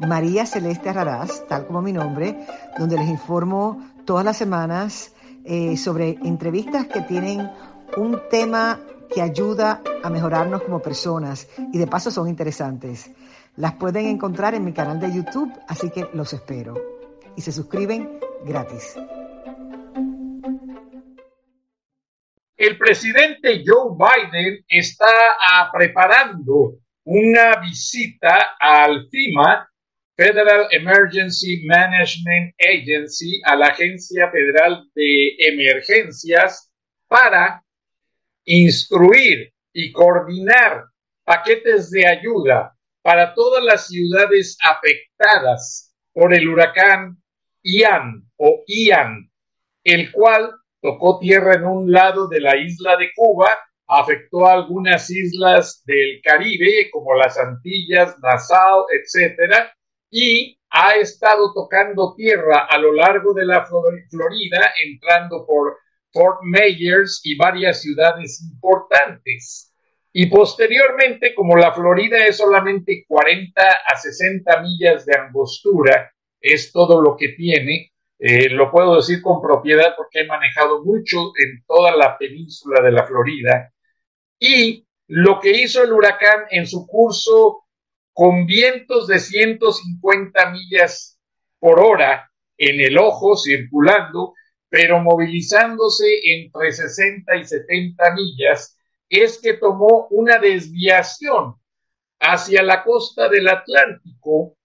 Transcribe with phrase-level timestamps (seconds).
[0.00, 2.38] María Celeste Raraz, tal como mi nombre,
[2.78, 7.50] donde les informo todas las semanas eh, sobre entrevistas que tienen
[7.96, 8.80] un tema
[9.12, 13.10] que ayuda a mejorarnos como personas y de paso son interesantes.
[13.56, 16.74] Las pueden encontrar en mi canal de YouTube, así que los espero.
[17.36, 18.94] Y se suscriben gratis.
[22.56, 25.06] El presidente Joe Biden está
[25.50, 26.74] ah, preparando
[27.04, 29.68] una visita al FIMA,
[30.18, 36.72] Federal Emergency Management Agency, a la Agencia Federal de Emergencias,
[37.06, 37.62] para
[38.44, 40.86] instruir y coordinar
[41.22, 47.22] paquetes de ayuda para todas las ciudades afectadas por el huracán
[47.62, 49.30] Ian o Ian,
[49.84, 50.50] el cual
[50.82, 53.56] tocó tierra en un lado de la isla de Cuba,
[53.86, 59.72] afectó a algunas islas del Caribe, como las Antillas, Nassau, etcétera,
[60.10, 65.78] y ha estado tocando tierra a lo largo de la Florida, entrando por
[66.12, 69.72] Fort Myers y varias ciudades importantes.
[70.12, 77.00] Y posteriormente, como la Florida es solamente 40 a 60 millas de angostura, es todo
[77.00, 81.94] lo que tiene, eh, lo puedo decir con propiedad porque he manejado mucho en toda
[81.94, 83.72] la península de la Florida.
[84.38, 87.67] Y lo que hizo el huracán en su curso
[88.18, 91.20] con vientos de 150 millas
[91.60, 94.34] por hora en el ojo circulando,
[94.68, 98.76] pero movilizándose entre 60 y 70 millas,
[99.08, 101.54] es que tomó una desviación
[102.18, 104.56] hacia la costa del Atlántico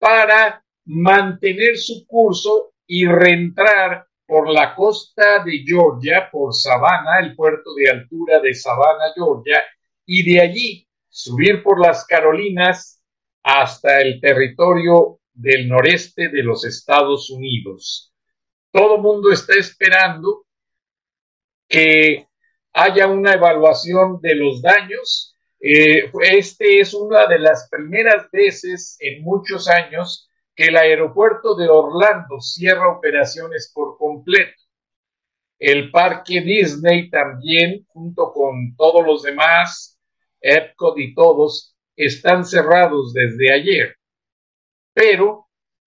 [0.00, 7.76] para mantener su curso y reentrar por la costa de Georgia, por Savannah, el puerto
[7.76, 9.62] de altura de Savannah, Georgia,
[10.04, 10.87] y de allí
[11.18, 13.02] subir por las Carolinas
[13.42, 18.14] hasta el territorio del noreste de los Estados Unidos.
[18.70, 20.46] Todo mundo está esperando
[21.68, 22.28] que
[22.72, 25.34] haya una evaluación de los daños.
[25.58, 31.68] Eh, este es una de las primeras veces en muchos años que el aeropuerto de
[31.68, 34.62] Orlando cierra operaciones por completo.
[35.58, 39.97] El parque Disney también, junto con todos los demás,
[40.40, 43.96] Epcot y todos, están cerrados desde ayer.
[44.94, 45.46] Pero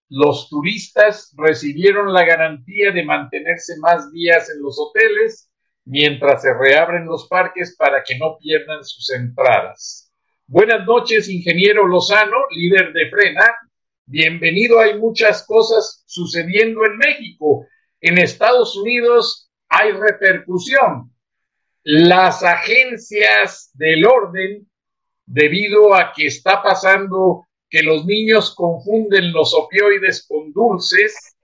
[0.10, 5.50] los turistas recibieron la garantía de mantenerse más días en los hoteles
[5.86, 10.12] mientras se reabren los parques para que no pierdan sus entradas.
[10.48, 13.46] Buenas noches, ingeniero Lozano, líder de Frena
[14.12, 17.66] bienvenido, hay muchas cosas sucediendo en México.
[18.02, 21.14] En Estados Unidos hay repercusión.
[21.84, 24.70] Las agencias del orden,
[25.26, 31.36] debido a que está pasando que los niños confunden los opioides con dulces,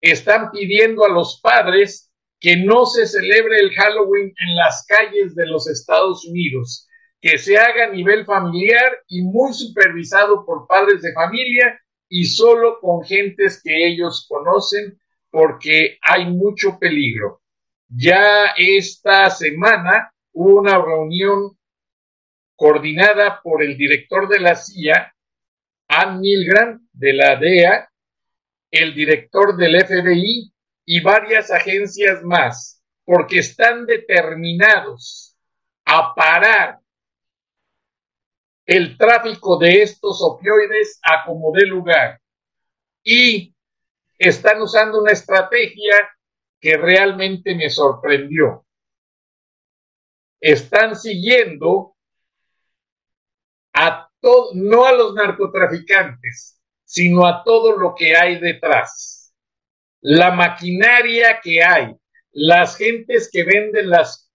[0.00, 2.10] están pidiendo a los padres
[2.40, 6.88] que no se celebre el Halloween en las calles de los Estados Unidos,
[7.20, 12.80] que se haga a nivel familiar y muy supervisado por padres de familia y solo
[12.80, 14.98] con gentes que ellos conocen
[15.30, 17.40] porque hay mucho peligro.
[17.88, 21.56] Ya esta semana hubo una reunión
[22.56, 25.14] coordinada por el director de la CIA,
[25.88, 27.88] Ann Milgram, de la DEA,
[28.70, 30.52] el director del FBI
[30.84, 35.36] y varias agencias más, porque están determinados
[35.84, 36.80] a parar
[38.64, 42.20] el tráfico de estos opioides a como dé lugar.
[43.04, 43.54] Y
[44.18, 45.96] están usando una estrategia
[46.60, 48.66] que realmente me sorprendió.
[50.40, 51.96] Están siguiendo
[53.72, 59.34] a todo, no a los narcotraficantes, sino a todo lo que hay detrás.
[60.00, 61.94] La maquinaria que hay,
[62.32, 64.30] las gentes que venden las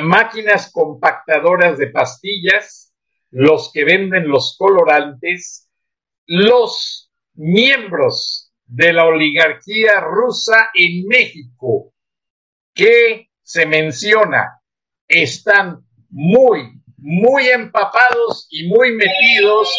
[0.00, 2.92] máquinas compactadoras de pastillas,
[3.30, 5.68] los que venden los colorantes,
[6.26, 8.43] los miembros
[8.74, 11.92] de la oligarquía rusa en México
[12.74, 14.60] que se menciona
[15.06, 19.72] están muy, muy empapados y muy metidos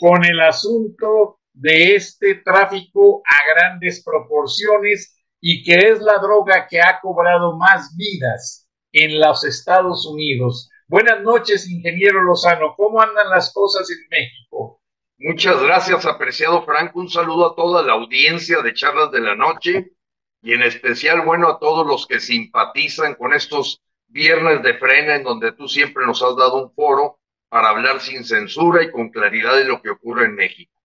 [0.00, 6.80] con el asunto de este tráfico a grandes proporciones y que es la droga que
[6.80, 10.68] ha cobrado más vidas en los Estados Unidos.
[10.88, 12.74] Buenas noches, ingeniero Lozano.
[12.76, 14.79] ¿Cómo andan las cosas en México?
[15.22, 16.98] Muchas gracias, apreciado Franco.
[16.98, 19.92] Un saludo a toda la audiencia de Charlas de la Noche
[20.40, 25.22] y en especial, bueno, a todos los que simpatizan con estos viernes de frena en
[25.22, 27.20] donde tú siempre nos has dado un foro
[27.50, 30.80] para hablar sin censura y con claridad de lo que ocurre en México.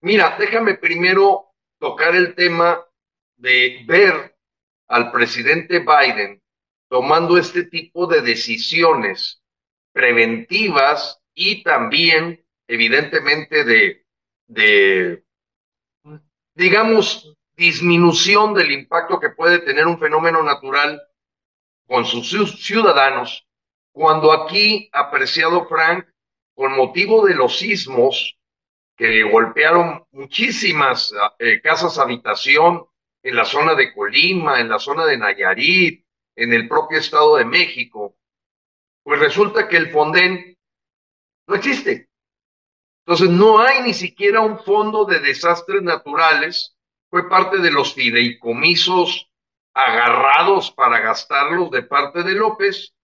[0.00, 2.84] Mira, déjame primero tocar el tema
[3.36, 4.36] de ver
[4.88, 6.42] al presidente Biden
[6.88, 9.40] tomando este tipo de decisiones
[9.92, 13.64] preventivas y también, evidentemente,
[14.46, 15.24] de,
[16.54, 21.02] digamos, disminución del impacto que puede tener un fenómeno natural
[21.86, 23.46] con sus ciudadanos,
[23.92, 26.06] cuando aquí, apreciado Frank,
[26.54, 28.38] con motivo de los sismos
[28.96, 32.86] que golpearon muchísimas eh, casas habitación
[33.22, 36.04] en la zona de Colima, en la zona de Nayarit,
[36.34, 38.16] en el propio Estado de México,
[39.02, 40.56] pues resulta que el Fonden
[41.46, 42.05] no existe.
[43.06, 46.76] Entonces no hay ni siquiera un fondo de desastres naturales,
[47.08, 49.30] fue parte de los fideicomisos
[49.72, 52.94] agarrados para gastarlos de parte de López,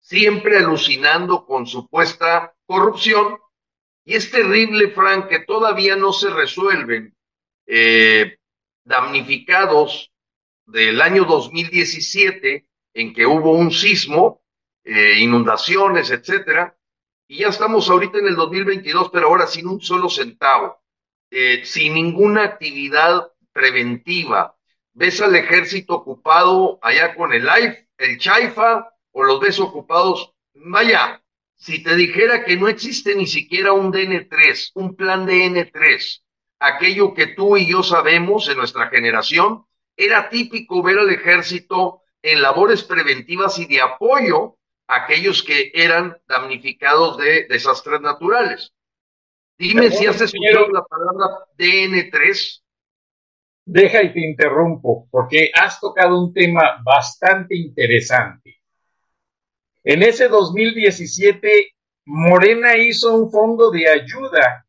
[0.00, 3.38] siempre alucinando con supuesta corrupción.
[4.06, 7.14] Y es terrible, Frank, que todavía no se resuelven
[7.66, 8.38] eh,
[8.84, 10.12] damnificados
[10.64, 14.42] del año 2017, en que hubo un sismo,
[14.82, 16.74] eh, inundaciones, etcétera,
[17.26, 20.82] y ya estamos ahorita en el 2022, pero ahora sin un solo centavo,
[21.30, 24.56] eh, sin ninguna actividad preventiva,
[24.92, 30.34] ves al ejército ocupado allá con el AIF, el Chaifa, o los ves ocupados.
[30.54, 31.22] Vaya,
[31.54, 36.22] si te dijera que no existe ni siquiera un DN3, un plan de N3,
[36.58, 39.64] aquello que tú y yo sabemos en nuestra generación,
[39.96, 47.18] era típico ver al ejército en labores preventivas y de apoyo aquellos que eran damnificados
[47.18, 48.72] de desastres naturales.
[49.58, 52.60] Dime si has escuchado la palabra DN3.
[53.66, 58.60] Deja y te interrumpo, porque has tocado un tema bastante interesante.
[59.82, 61.74] En ese 2017,
[62.06, 64.66] Morena hizo un fondo de ayuda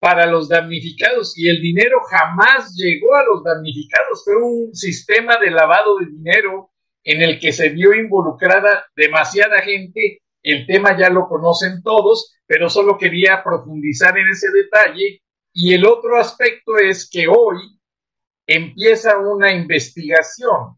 [0.00, 4.24] para los damnificados y el dinero jamás llegó a los damnificados.
[4.24, 6.69] Fue un sistema de lavado de dinero
[7.04, 10.22] en el que se vio involucrada demasiada gente.
[10.42, 15.22] El tema ya lo conocen todos, pero solo quería profundizar en ese detalle.
[15.52, 17.78] Y el otro aspecto es que hoy
[18.46, 20.76] empieza una investigación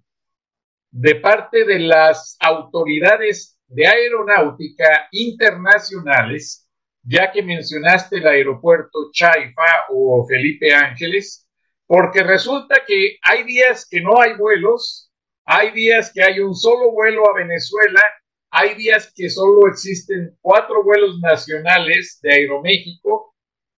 [0.90, 6.68] de parte de las autoridades de aeronáutica internacionales,
[7.02, 11.48] ya que mencionaste el aeropuerto Chaifa o Felipe Ángeles,
[11.86, 15.10] porque resulta que hay días que no hay vuelos,
[15.44, 18.02] hay días que hay un solo vuelo a Venezuela,
[18.50, 23.34] hay días que solo existen cuatro vuelos nacionales de Aeroméxico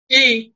[0.08, 0.54] y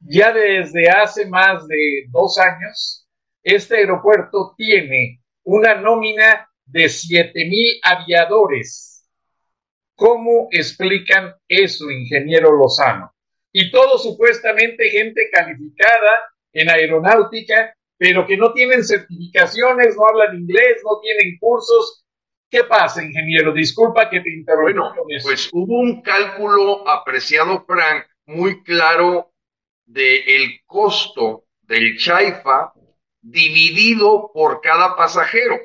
[0.00, 3.06] ya desde hace más de dos años,
[3.42, 9.06] este aeropuerto tiene una nómina de siete mil aviadores.
[9.94, 13.14] ¿Cómo explican eso, ingeniero Lozano?
[13.52, 16.20] Y todo supuestamente gente calificada
[16.52, 22.04] en aeronáutica, pero que no tienen certificaciones, no hablan inglés, no tienen cursos.
[22.50, 23.52] ¿Qué pasa, ingeniero?
[23.52, 24.94] Disculpa que te interrumpa.
[25.22, 29.32] pues hubo un cálculo apreciado, Frank, muy claro
[29.86, 32.72] del costo del Chaifa
[33.20, 35.58] dividido por cada pasajero.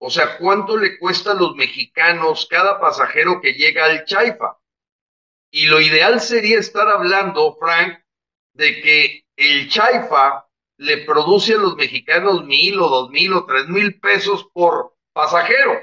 [0.00, 4.58] O sea, ¿cuánto le cuesta a los mexicanos cada pasajero que llega al Chaifa?
[5.50, 7.98] Y lo ideal sería estar hablando, Frank,
[8.52, 10.47] de que el Chaifa
[10.78, 15.78] le produce a los mexicanos mil o dos mil o tres mil pesos por pasajero.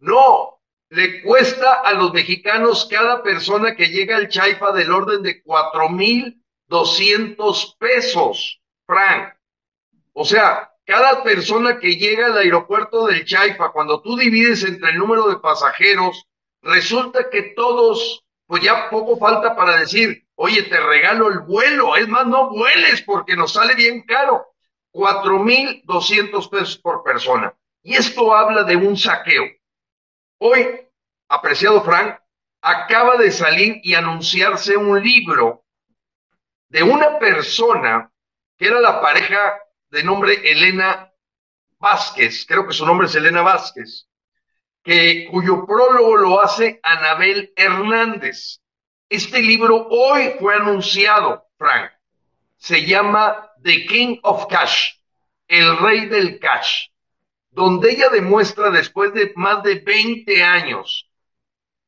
[0.00, 5.42] No, le cuesta a los mexicanos cada persona que llega al Chaifa del orden de
[5.42, 9.34] cuatro mil 200 pesos, Frank.
[10.12, 14.98] O sea, cada persona que llega al aeropuerto del Chaifa, cuando tú divides entre el
[14.98, 16.26] número de pasajeros,
[16.62, 22.06] resulta que todos, pues ya poco falta para decir, oye, te regalo el vuelo, es
[22.06, 24.54] más, no vueles porque nos sale bien caro.
[24.90, 27.54] Cuatro mil doscientos pesos por persona.
[27.82, 29.44] Y esto habla de un saqueo.
[30.38, 30.80] Hoy,
[31.28, 32.18] apreciado Frank,
[32.62, 35.64] acaba de salir y anunciarse un libro
[36.68, 38.10] de una persona
[38.56, 39.58] que era la pareja
[39.90, 41.12] de nombre Elena
[41.78, 44.08] Vázquez, creo que su nombre es Elena Vázquez,
[44.82, 48.60] que, cuyo prólogo lo hace Anabel Hernández.
[49.08, 51.90] Este libro hoy fue anunciado, Frank,
[52.58, 54.96] se llama The King of Cash,
[55.46, 56.88] el rey del cash,
[57.50, 61.10] donde ella demuestra después de más de 20 años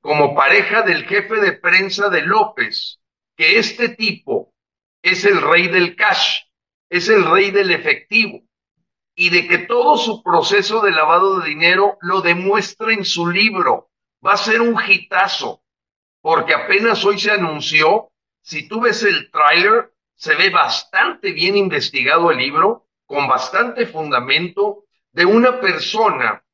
[0.01, 3.01] como pareja del jefe de prensa de López,
[3.37, 4.55] que este tipo
[5.03, 6.45] es el rey del cash,
[6.89, 8.41] es el rey del efectivo,
[9.15, 13.91] y de que todo su proceso de lavado de dinero lo demuestra en su libro.
[14.25, 15.63] Va a ser un hitazo,
[16.21, 18.11] porque apenas hoy se anunció,
[18.43, 24.85] si tú ves el tráiler, se ve bastante bien investigado el libro, con bastante fundamento,
[25.13, 26.45] de una persona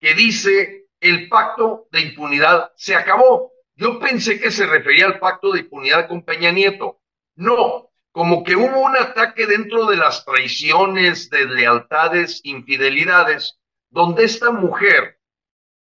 [0.00, 3.52] que dice el pacto de impunidad se acabó.
[3.74, 7.00] Yo pensé que se refería al pacto de impunidad con Peña Nieto.
[7.34, 13.58] No, como que hubo un ataque dentro de las traiciones, de lealtades, infidelidades,
[13.90, 15.18] donde esta mujer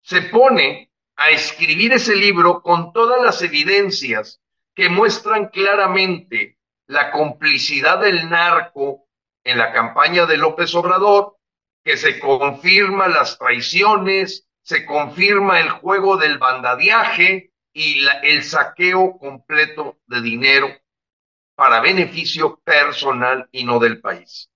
[0.02, 4.40] se pone a escribir ese libro con todas las evidencias
[4.74, 9.06] que muestran claramente la complicidad del narco
[9.44, 11.36] en la campaña de López Obrador,
[11.84, 19.98] que se confirma las traiciones, se confirma el juego del bandadiaje y el saqueo completo
[20.06, 20.68] de dinero
[21.54, 24.50] para beneficio personal y no del país.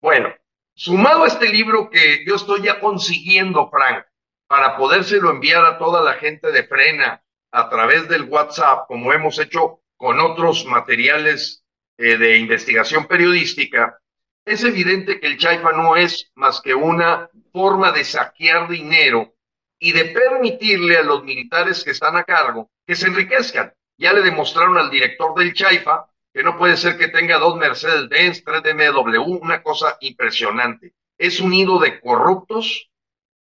[0.00, 0.32] Bueno,
[0.74, 4.04] sumado a este libro que yo estoy ya consiguiendo, Frank,
[4.48, 9.38] para podérselo enviar a toda la gente de Frena a través del WhatsApp, como hemos
[9.38, 11.64] hecho con otros materiales
[11.98, 14.00] eh, de investigación periodística,
[14.44, 19.34] es evidente que el Chaifa no es más que una forma de saquear dinero
[19.78, 23.72] y de permitirle a los militares que están a cargo que se enriquezcan.
[23.98, 28.44] Ya le demostraron al director del Chaifa que no puede ser que tenga dos Mercedes-Benz,
[28.44, 30.94] tres BMW, una cosa impresionante.
[31.18, 32.90] Es un nido de corruptos,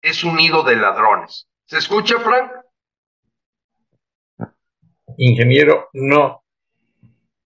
[0.02, 1.48] es un nido de ladrones.
[1.66, 2.52] ¿Se escucha, Frank?
[5.18, 6.44] Ingeniero, no.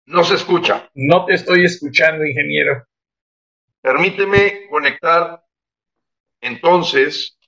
[0.07, 0.91] No se escucha.
[0.95, 2.87] No te estoy escuchando, ingeniero.
[3.81, 5.45] Permíteme conectar
[6.41, 7.39] entonces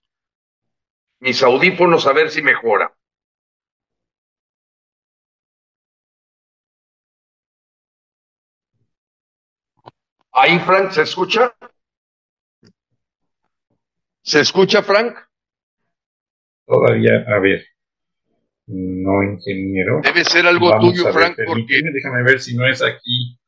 [1.21, 2.95] mis audífonos a ver si mejora.
[10.33, 11.55] Ahí, Frank, ¿se escucha?
[14.23, 15.17] ¿Se escucha, Frank?
[16.67, 17.67] Todavía, a ver.
[18.67, 20.01] No, ingeniero.
[20.03, 21.83] Debe ser algo tuyo, Frank, porque.
[21.93, 23.39] Déjame ver si no es aquí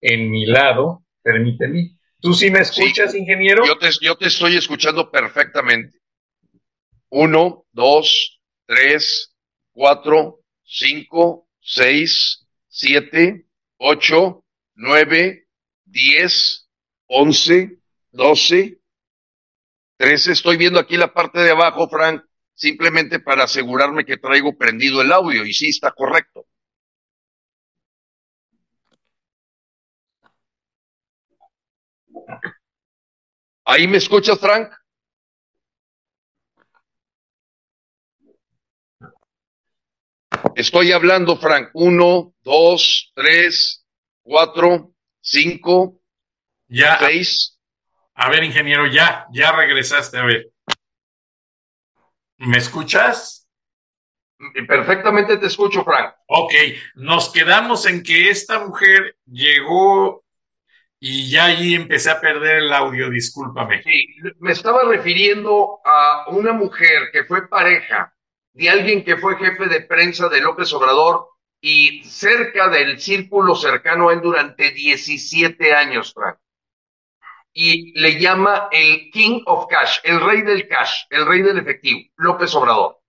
[0.00, 1.04] en mi lado.
[1.22, 1.98] Permíteme.
[2.20, 3.64] ¿Tú sí me escuchas, ingeniero?
[3.66, 5.98] Yo te, yo te estoy escuchando perfectamente.
[7.10, 9.34] Uno, dos, tres,
[9.72, 13.46] cuatro, cinco, seis, siete,
[13.78, 14.44] ocho,
[14.74, 15.48] nueve,
[15.86, 16.68] 10,
[17.06, 17.78] 11,
[18.12, 18.77] 12,
[19.98, 20.32] 13.
[20.32, 22.24] Estoy viendo aquí la parte de abajo, Frank,
[22.54, 26.46] simplemente para asegurarme que traigo prendido el audio y sí está correcto.
[33.64, 34.70] ¿Ahí me escuchas, Frank?
[40.54, 41.70] Estoy hablando, Frank.
[41.74, 43.84] Uno, dos, tres,
[44.22, 46.00] cuatro, cinco,
[46.68, 46.98] ya.
[46.98, 47.57] seis.
[48.20, 50.50] A ver, ingeniero, ya, ya regresaste, a ver.
[52.38, 53.48] ¿Me escuchas?
[54.66, 56.14] Perfectamente te escucho, Frank.
[56.26, 56.52] Ok,
[56.96, 60.24] nos quedamos en que esta mujer llegó
[60.98, 63.84] y ya ahí empecé a perder el audio, discúlpame.
[63.84, 64.06] Sí,
[64.40, 68.12] me estaba refiriendo a una mujer que fue pareja
[68.52, 71.28] de alguien que fue jefe de prensa de López Obrador
[71.60, 76.36] y cerca del círculo cercano a él durante 17 años, Frank.
[77.60, 82.08] Y le llama el King of Cash, el rey del cash, el rey del efectivo,
[82.14, 83.00] López Obrador.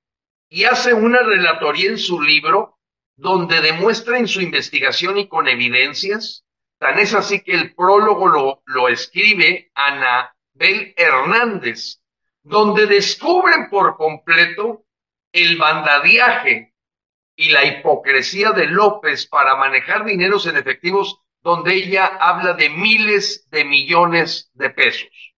[0.50, 2.80] Y hace una relatoría en su libro
[3.16, 6.48] donde demuestra en su investigación y con evidencias,
[6.80, 12.02] tan es así que el prólogo lo, lo escribe Anabel Hernández,
[12.42, 14.84] donde descubren por completo
[15.32, 16.74] el bandadiaje
[17.36, 23.48] y la hipocresía de López para manejar dineros en efectivos donde ella habla de miles
[23.50, 25.36] de millones de pesos.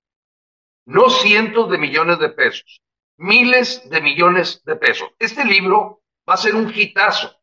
[0.85, 2.81] No cientos de millones de pesos,
[3.17, 5.09] miles de millones de pesos.
[5.19, 7.39] Este libro va a ser un hitazo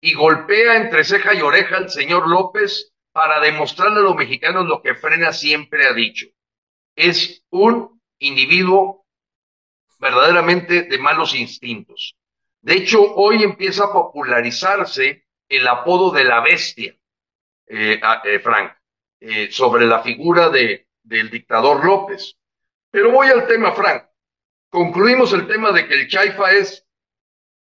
[0.00, 4.82] y golpea entre ceja y oreja al señor López para demostrarle a los mexicanos lo
[4.82, 6.26] que Frena siempre ha dicho.
[6.94, 9.06] Es un individuo
[9.98, 12.16] verdaderamente de malos instintos.
[12.62, 16.94] De hecho, hoy empieza a popularizarse el apodo de la bestia,
[17.72, 18.72] eh, eh, Frank,
[19.20, 22.36] eh, sobre la figura de, del dictador López.
[22.90, 24.04] Pero voy al tema, Frank.
[24.68, 26.84] Concluimos el tema de que el Chaifa es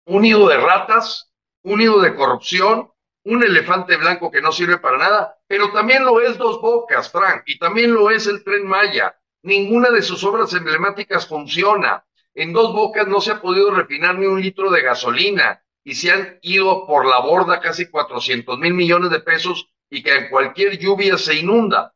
[0.06, 1.30] un nido de ratas,
[1.62, 2.90] un nido de corrupción,
[3.24, 7.42] un elefante blanco que no sirve para nada, pero también lo es Dos Bocas, Frank,
[7.44, 9.14] y también lo es el Tren Maya.
[9.42, 12.04] Ninguna de sus obras emblemáticas funciona.
[12.34, 16.10] En Dos Bocas no se ha podido refinar ni un litro de gasolina y se
[16.10, 20.78] han ido por la borda casi 400 mil millones de pesos y que en cualquier
[20.78, 21.94] lluvia se inunda.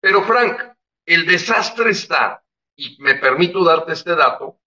[0.00, 0.58] Pero Frank,
[1.06, 2.42] el desastre está,
[2.76, 4.58] y me permito darte este dato,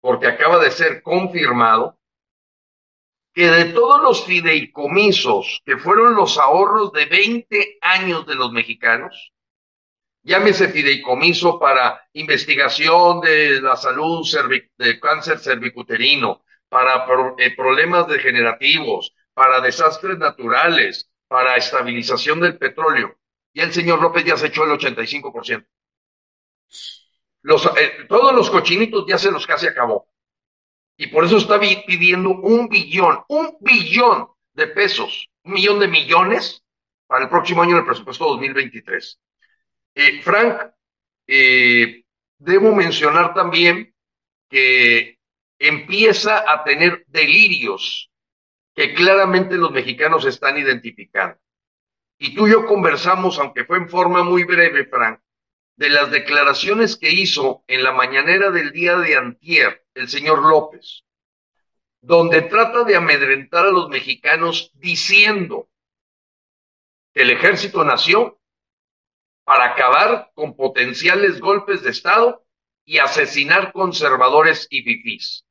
[0.00, 1.98] porque acaba de ser confirmado,
[3.32, 9.32] que de todos los fideicomisos que fueron los ahorros de 20 años de los mexicanos,
[10.22, 14.26] llámese fideicomiso para investigación de la salud
[14.76, 17.06] de cáncer cervicuterino, para
[17.38, 23.16] eh, problemas degenerativos, para desastres naturales, para estabilización del petróleo.
[23.54, 25.66] Y el señor López ya se echó el 85%.
[27.40, 30.12] Los, eh, todos los cochinitos ya se los casi acabó.
[30.94, 36.62] Y por eso está pidiendo un billón, un billón de pesos, un millón de millones
[37.06, 39.18] para el próximo año en el presupuesto 2023.
[39.94, 40.70] Eh, Frank,
[41.26, 42.04] eh,
[42.36, 43.94] debo mencionar también
[44.50, 45.18] que
[45.58, 48.11] empieza a tener delirios
[48.74, 51.38] que claramente los mexicanos están identificando.
[52.18, 55.20] Y tú y yo conversamos, aunque fue en forma muy breve, Frank,
[55.76, 61.04] de las declaraciones que hizo en la mañanera del día de antier el señor López,
[62.00, 65.68] donde trata de amedrentar a los mexicanos diciendo
[67.12, 68.40] que el ejército nació
[69.44, 72.46] para acabar con potenciales golpes de Estado
[72.84, 75.44] y asesinar conservadores y fifís.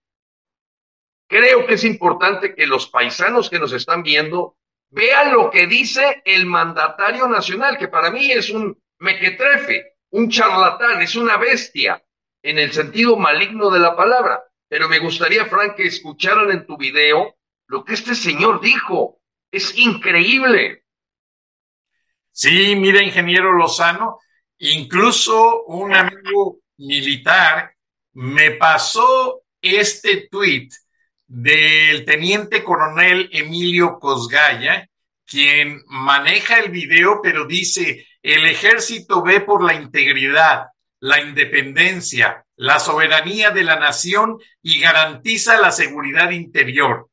[1.32, 4.58] Creo que es importante que los paisanos que nos están viendo
[4.90, 11.02] vean lo que dice el mandatario nacional, que para mí es un mequetrefe, un charlatán,
[11.02, 12.04] es una bestia,
[12.44, 14.44] en el sentido maligno de la palabra.
[14.68, 19.22] Pero me gustaría, Frank, que escucharan en tu video lo que este señor dijo.
[19.50, 20.84] Es increíble.
[22.30, 24.20] Sí, mira, ingeniero Lozano,
[24.58, 27.74] incluso un amigo militar
[28.16, 30.74] me pasó este tuit
[31.34, 34.90] del teniente coronel Emilio Cosgaya,
[35.26, 40.66] quien maneja el video, pero dice, el ejército ve por la integridad,
[41.00, 47.08] la independencia, la soberanía de la nación y garantiza la seguridad interior.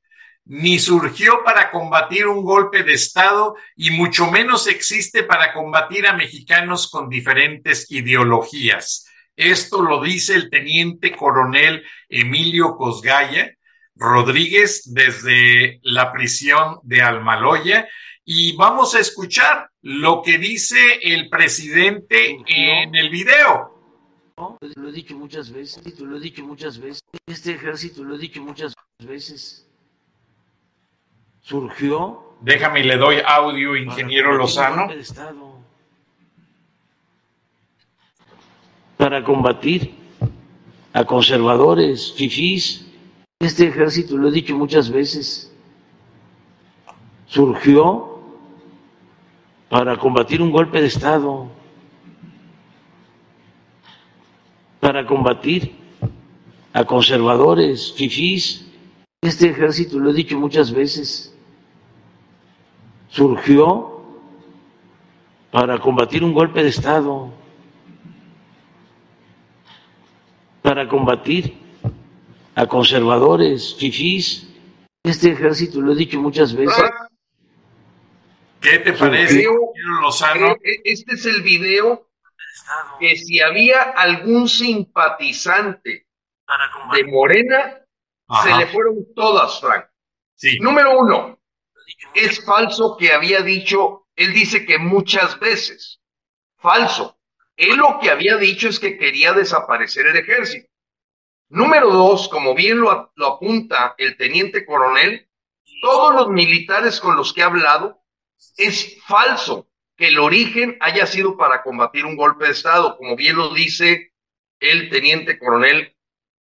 [0.46, 6.14] Ni surgió para combatir un golpe de Estado y mucho menos existe para combatir a
[6.14, 9.06] mexicanos con diferentes ideologías.
[9.36, 13.54] Esto lo dice el teniente coronel Emilio Cosgaya,
[13.98, 17.88] Rodríguez desde la prisión de Almaloya.
[18.24, 23.74] Y vamos a escuchar lo que dice el presidente en el video.
[24.76, 28.40] Lo he dicho muchas veces, lo he dicho muchas veces, este ejército lo he dicho
[28.40, 29.66] muchas veces,
[31.40, 32.36] surgió...
[32.40, 34.86] Déjame, le doy audio, ingeniero Lozano.
[38.96, 39.92] Para combatir
[40.92, 42.87] a conservadores, fifís,
[43.40, 45.52] este ejército, lo he dicho muchas veces,
[47.26, 48.18] surgió
[49.68, 51.48] para combatir un golpe de Estado,
[54.80, 55.72] para combatir
[56.72, 58.66] a conservadores, fifís.
[59.20, 61.32] Este ejército, lo he dicho muchas veces,
[63.08, 64.02] surgió
[65.52, 67.30] para combatir un golpe de Estado,
[70.60, 71.67] para combatir
[72.58, 74.48] a conservadores, fifís.
[75.04, 76.82] Este ejército, lo he dicho muchas veces.
[78.60, 79.46] ¿Qué te parece,
[80.02, 80.56] Lozano?
[80.64, 82.10] E-, este es el video
[82.98, 86.08] que si había algún simpatizante
[86.92, 87.80] de Morena,
[88.42, 89.86] se le fueron todas, Frank.
[90.34, 90.58] Sí.
[90.58, 91.38] Número uno,
[92.14, 96.00] es falso que había dicho, él dice que muchas veces.
[96.56, 97.20] Falso.
[97.56, 100.67] Él lo que había dicho es que quería desaparecer el ejército.
[101.50, 105.28] Número dos, como bien lo, apunta el teniente coronel,
[105.80, 108.02] todos los militares con los que ha hablado,
[108.56, 113.36] es falso que el origen haya sido para combatir un golpe de Estado, como bien
[113.36, 114.12] lo dice
[114.60, 115.96] el teniente coronel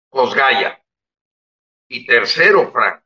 [0.09, 0.83] Cosgaya.
[1.87, 3.03] Y tercero, Frank,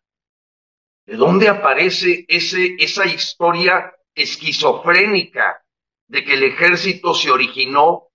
[1.06, 5.64] ¿de dónde aparece ese, esa historia esquizofrénica
[6.08, 8.09] de que el ejército se originó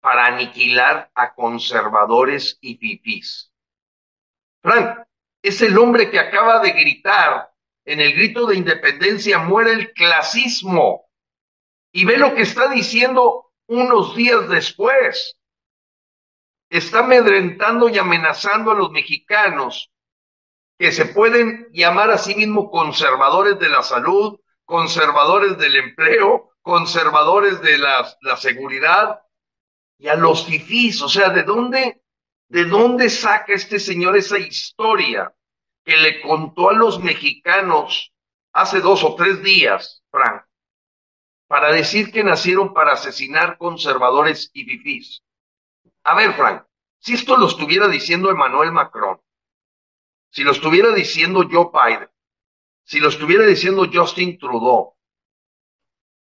[0.00, 3.52] para aniquilar a conservadores y pipís.
[4.62, 4.98] Frank,
[5.42, 7.50] es el hombre que acaba de gritar
[7.84, 11.08] en el grito de independencia, muere el clasismo.
[11.92, 15.36] Y ve lo que está diciendo unos días después.
[16.68, 19.90] Está amedrentando y amenazando a los mexicanos
[20.78, 27.60] que se pueden llamar a sí mismos conservadores de la salud, conservadores del empleo, conservadores
[27.60, 29.20] de la, la seguridad,
[30.00, 32.02] y a los fifís, o sea, ¿de dónde,
[32.48, 35.34] de dónde saca este señor esa historia
[35.84, 38.10] que le contó a los mexicanos
[38.52, 40.42] hace dos o tres días, Frank,
[41.46, 45.22] para decir que nacieron para asesinar conservadores y fifís?
[46.04, 46.64] A ver, Frank,
[46.98, 49.20] si esto lo estuviera diciendo Emmanuel Macron,
[50.30, 52.08] si lo estuviera diciendo Joe Biden,
[52.84, 54.94] si lo estuviera diciendo Justin Trudeau,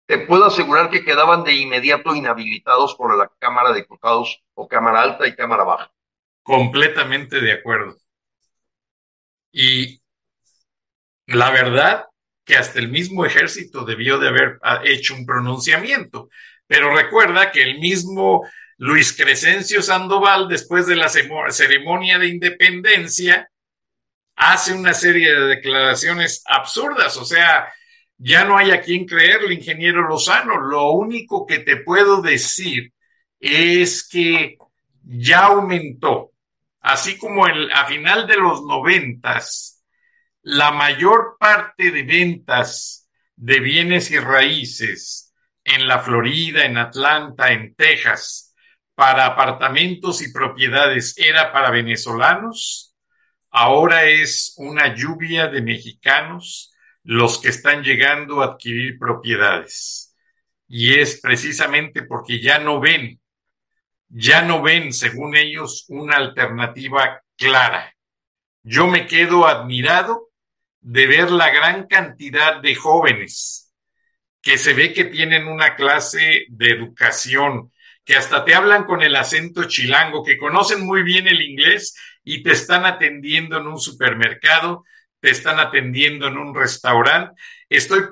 [0.10, 5.04] te puedo asegurar que quedaban de inmediato inhabilitados por la Cámara de Diputados o Cámara
[5.04, 5.92] Alta y Cámara Baja.
[6.42, 7.96] Completamente de acuerdo.
[9.52, 10.02] Y
[11.28, 12.08] la verdad
[12.44, 16.32] que hasta el mismo ejército debió de haber ah, hecho un pronunciamiento.
[16.66, 23.48] Pero recuerda que el mismo Luis Crescencio Sandoval, después de la ceremonia de independencia,
[24.36, 27.72] hace una serie de declaraciones absurdas, o sea,
[28.20, 30.60] ya no hay a quien creerle, ingeniero Lozano.
[30.60, 32.94] Lo único que te puedo decir
[33.40, 34.58] es que
[35.02, 36.34] ya aumentó,
[36.82, 39.84] así como a final de los noventas,
[40.42, 47.74] la mayor parte de ventas de bienes y raíces en la Florida, en Atlanta, en
[47.74, 48.54] Texas,
[48.96, 52.94] para apartamentos y propiedades era para venezolanos,
[53.50, 56.69] ahora es una lluvia de mexicanos
[57.04, 60.16] los que están llegando a adquirir propiedades.
[60.68, 63.20] Y es precisamente porque ya no ven,
[64.08, 67.96] ya no ven, según ellos, una alternativa clara.
[68.64, 70.30] Yo me quedo admirado
[70.82, 73.74] de ver la gran cantidad de jóvenes
[74.42, 77.72] que se ve que tienen una clase de educación,
[78.06, 82.42] que hasta te hablan con el acento chilango, que conocen muy bien el inglés y
[82.42, 84.86] te están atendiendo en un supermercado,
[85.20, 87.40] te están atendiendo en un restaurante.
[87.68, 88.04] Estoy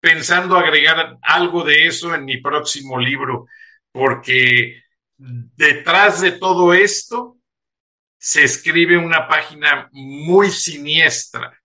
[0.00, 3.46] pensando agregar algo de eso en mi próximo libro,
[3.92, 4.82] porque
[5.16, 7.38] detrás de todo esto
[8.18, 11.60] se escribe una página muy siniestra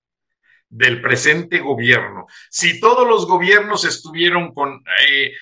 [0.69, 2.27] del presente gobierno.
[2.49, 5.33] Si todos los gobiernos estuvieron con eh,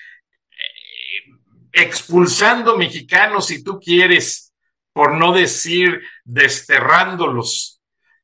[1.71, 4.53] expulsando mexicanos, si tú quieres,
[4.93, 7.74] por no decir desterrándolos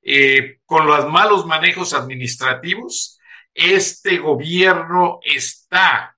[0.01, 3.19] eh, con los malos manejos administrativos,
[3.53, 6.17] este gobierno está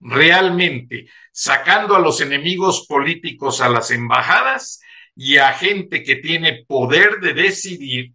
[0.00, 4.80] realmente sacando a los enemigos políticos a las embajadas
[5.14, 8.14] y a gente que tiene poder de decidir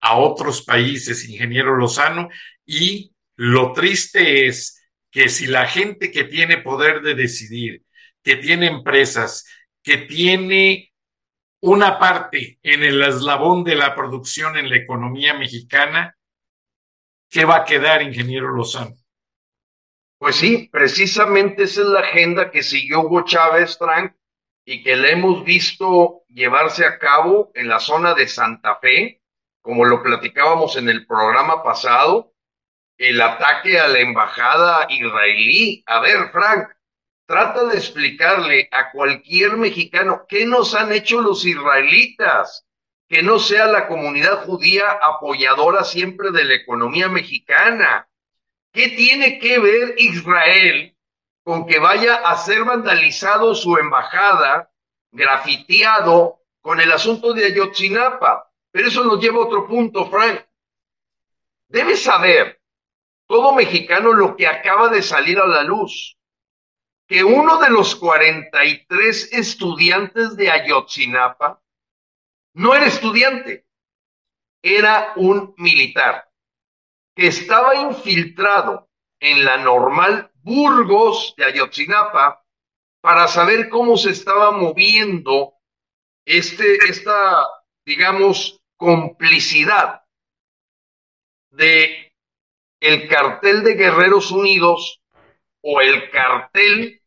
[0.00, 2.28] a otros países, ingeniero Lozano,
[2.64, 7.82] y lo triste es que si la gente que tiene poder de decidir,
[8.22, 9.46] que tiene empresas,
[9.82, 10.87] que tiene
[11.60, 16.16] una parte en el eslabón de la producción en la economía mexicana,
[17.28, 18.94] ¿qué va a quedar, ingeniero Lozano?
[20.18, 24.14] Pues sí, precisamente esa es la agenda que siguió Hugo Chávez, Frank,
[24.64, 29.22] y que le hemos visto llevarse a cabo en la zona de Santa Fe,
[29.62, 32.34] como lo platicábamos en el programa pasado,
[32.98, 35.82] el ataque a la embajada israelí.
[35.86, 36.68] A ver, Frank,
[37.28, 42.66] trata de explicarle a cualquier mexicano qué nos han hecho los israelitas,
[43.06, 48.08] que no sea la comunidad judía apoyadora siempre de la economía mexicana.
[48.72, 50.96] ¿Qué tiene que ver Israel
[51.42, 54.70] con que vaya a ser vandalizado su embajada,
[55.12, 58.50] grafiteado con el asunto de Ayotzinapa?
[58.70, 60.46] Pero eso nos lleva a otro punto, Frank.
[61.68, 62.58] Debes saber
[63.26, 66.17] todo mexicano lo que acaba de salir a la luz,
[67.08, 71.62] que uno de los 43 estudiantes de Ayotzinapa
[72.52, 73.66] no era estudiante,
[74.62, 76.30] era un militar
[77.16, 78.90] que estaba infiltrado
[79.20, 82.44] en la normal Burgos de Ayotzinapa
[83.00, 85.54] para saber cómo se estaba moviendo
[86.26, 87.46] este, esta,
[87.86, 90.02] digamos, complicidad
[91.50, 92.12] de
[92.80, 95.00] el cartel de Guerreros Unidos
[95.62, 96.97] o el cartel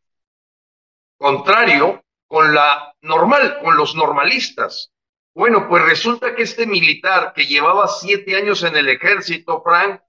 [1.22, 4.92] contrario con la normal, con los normalistas.
[5.36, 10.02] Bueno, pues resulta que este militar que llevaba siete años en el ejército, Frank,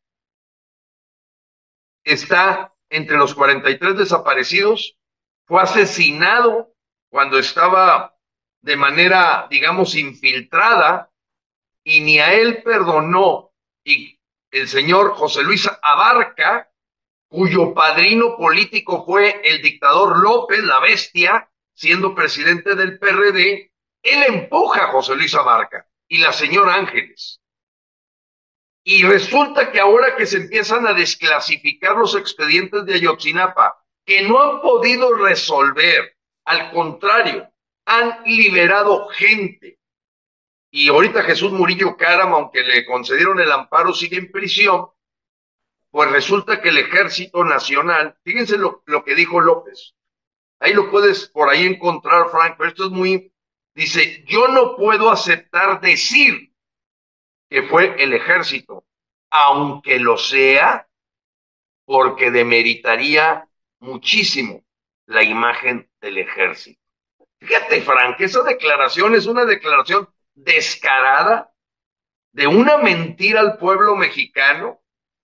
[2.02, 4.96] está entre los 43 desaparecidos,
[5.46, 6.74] fue asesinado
[7.10, 8.16] cuando estaba
[8.62, 11.10] de manera, digamos, infiltrada,
[11.84, 13.52] y ni a él perdonó
[13.84, 14.18] y
[14.50, 16.71] el señor José Luis Abarca,
[17.32, 24.84] cuyo padrino político fue el dictador López, la bestia, siendo presidente del PRD, él empuja
[24.84, 27.40] a José Luis Abarca y la señora Ángeles.
[28.84, 34.38] Y resulta que ahora que se empiezan a desclasificar los expedientes de Ayotzinapa, que no
[34.38, 37.48] han podido resolver, al contrario,
[37.86, 39.78] han liberado gente.
[40.70, 44.88] Y ahorita Jesús Murillo Caram, aunque le concedieron el amparo, sigue en prisión,
[45.92, 49.94] pues resulta que el Ejército Nacional, fíjense lo, lo que dijo López,
[50.58, 53.32] ahí lo puedes por ahí encontrar, Frank, esto es muy,
[53.74, 56.50] dice, yo no puedo aceptar decir
[57.50, 58.86] que fue el ejército,
[59.30, 60.88] aunque lo sea,
[61.84, 63.46] porque demeritaría
[63.80, 64.64] muchísimo
[65.06, 66.80] la imagen del ejército.
[67.38, 71.52] Fíjate, Frank, esa declaración es una declaración descarada
[72.32, 74.81] de una mentira al pueblo mexicano,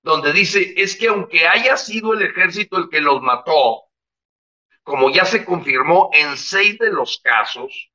[0.09, 3.91] donde dice, es que aunque haya sido el ejército el que los mató,
[4.83, 7.91] como ya se confirmó en seis de los casos,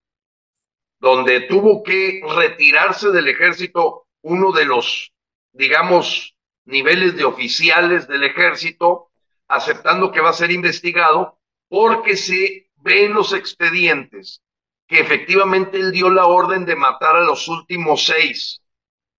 [0.99, 5.12] donde tuvo que retirarse del ejército uno de los,
[5.54, 9.10] digamos, niveles de oficiales del ejército,
[9.47, 14.43] aceptando que va a ser investigado, porque se ve en los expedientes
[14.88, 18.62] que efectivamente él dio la orden de matar a los últimos seis,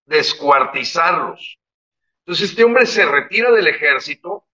[0.06, 1.58] descuartizarlos.
[2.24, 4.46] Entonces este hombre se retira del ejército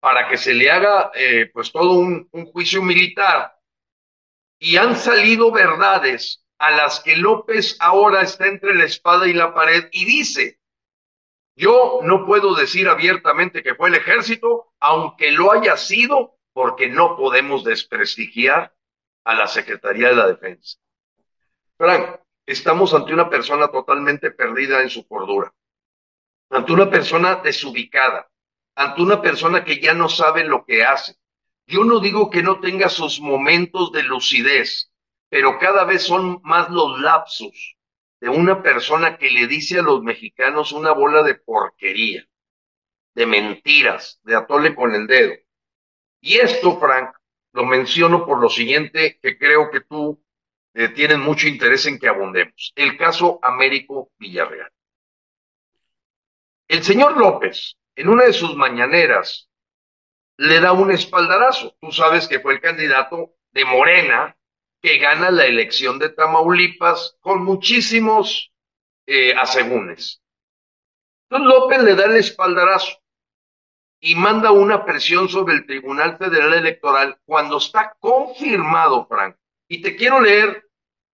[0.00, 3.58] para que se le haga eh, pues todo un, un juicio militar
[4.58, 9.54] y han salido verdades a las que López ahora está entre la espada y la
[9.54, 10.58] pared y dice,
[11.54, 17.16] yo no puedo decir abiertamente que fue el ejército, aunque lo haya sido, porque no
[17.16, 18.74] podemos desprestigiar
[19.24, 20.78] a la Secretaría de la Defensa.
[21.76, 25.52] Frank, estamos ante una persona totalmente perdida en su cordura,
[26.50, 28.30] ante una persona desubicada,
[28.74, 31.16] ante una persona que ya no sabe lo que hace.
[31.66, 34.90] Yo no digo que no tenga sus momentos de lucidez,
[35.28, 37.76] pero cada vez son más los lapsos
[38.20, 42.26] de una persona que le dice a los mexicanos una bola de porquería,
[43.14, 45.34] de mentiras, de atole con el dedo.
[46.20, 47.14] Y esto, Frank,
[47.52, 50.22] lo menciono por lo siguiente, que creo que tú
[50.74, 52.72] eh, tienes mucho interés en que abundemos.
[52.74, 54.70] El caso Américo Villarreal.
[56.68, 59.48] El señor López, en una de sus mañaneras,
[60.36, 61.76] le da un espaldarazo.
[61.80, 64.36] Tú sabes que fue el candidato de Morena
[64.82, 68.52] que gana la elección de Tamaulipas con muchísimos
[69.06, 70.22] eh, asegúnes.
[71.30, 72.98] Entonces López le da el espaldarazo
[74.00, 79.36] y manda una presión sobre el Tribunal Federal Electoral cuando está confirmado, Frank.
[79.68, 80.68] Y te quiero leer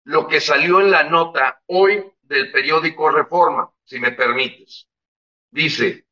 [0.04, 4.88] lo que salió en la nota hoy del periódico Reforma, si me permites.
[5.54, 6.04] Dice,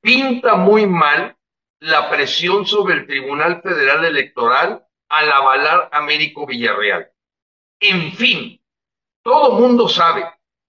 [0.00, 1.36] pinta muy mal
[1.80, 7.10] la presión sobre el Tribunal Federal Electoral al avalar Américo Villarreal.
[7.80, 8.64] En fin,
[9.24, 10.24] todo mundo sabe,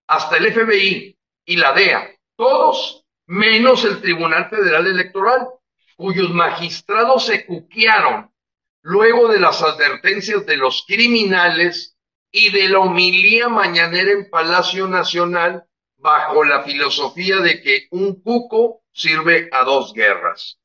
[0.08, 5.48] hasta el FBI y la DEA, todos menos el Tribunal Federal Electoral,
[5.96, 8.34] cuyos magistrados se cuquearon
[8.82, 11.96] luego de las advertencias de los criminales
[12.32, 15.68] y de la homilía mañanera en Palacio Nacional
[16.04, 20.60] bajo la filosofía de que un cuco sirve a dos guerras.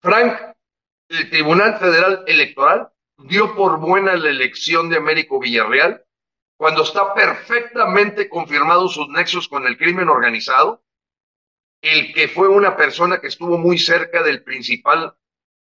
[0.00, 0.56] Frank
[1.10, 6.02] el Tribunal Federal Electoral dio por buena la elección de Américo Villarreal
[6.56, 10.82] cuando está perfectamente confirmado sus nexos con el crimen organizado,
[11.82, 15.14] el que fue una persona que estuvo muy cerca del principal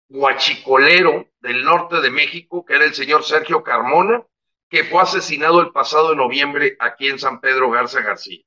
[0.08, 4.24] guachicolero del norte de México, que era el señor Sergio Carmona,
[4.70, 8.46] que fue asesinado el pasado de noviembre aquí en San Pedro Garza García.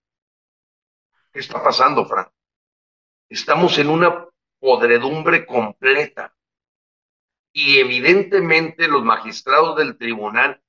[1.35, 2.29] ¿Qué está pasando, Fran?
[3.29, 4.29] Estamos en una
[4.61, 6.33] podredumbre completa
[7.53, 10.63] y evidentemente los magistrados del tribunal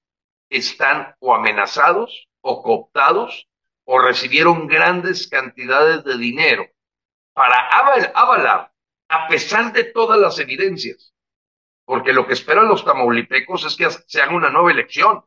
[0.50, 3.48] están o amenazados o cooptados
[3.84, 6.66] o recibieron grandes cantidades de dinero
[7.34, 7.68] para
[8.16, 8.74] avalar,
[9.10, 11.14] a pesar de todas las evidencias,
[11.86, 15.24] porque lo que esperan los tamaulipecos es que se haga una nueva elección,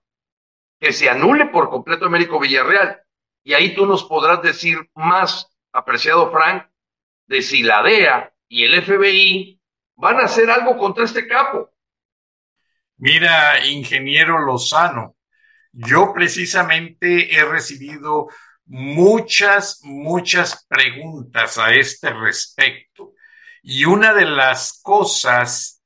[0.80, 3.04] que se anule por completo Américo Villarreal.
[3.48, 6.66] Y ahí tú nos podrás decir más, apreciado Frank,
[7.26, 9.58] de si la DEA y el FBI
[9.94, 11.70] van a hacer algo contra este capo.
[12.98, 15.16] Mira, ingeniero Lozano,
[15.72, 18.28] yo precisamente he recibido
[18.66, 23.14] muchas, muchas preguntas a este respecto.
[23.62, 25.82] Y una de las cosas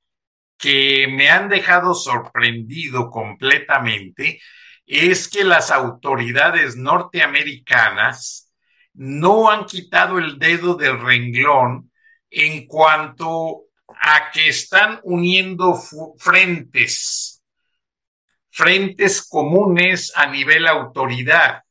[0.59, 4.41] que me han dejado sorprendido completamente
[4.93, 8.53] es que las autoridades norteamericanas
[8.93, 11.91] no han quitado el dedo del renglón
[12.29, 15.81] en cuanto a que están uniendo
[16.19, 17.43] frentes,
[18.51, 21.63] frentes comunes a nivel autoridad.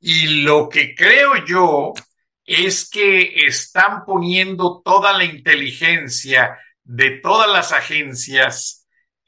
[0.00, 1.92] Y lo que creo yo
[2.46, 8.81] es que están poniendo toda la inteligencia de todas las agencias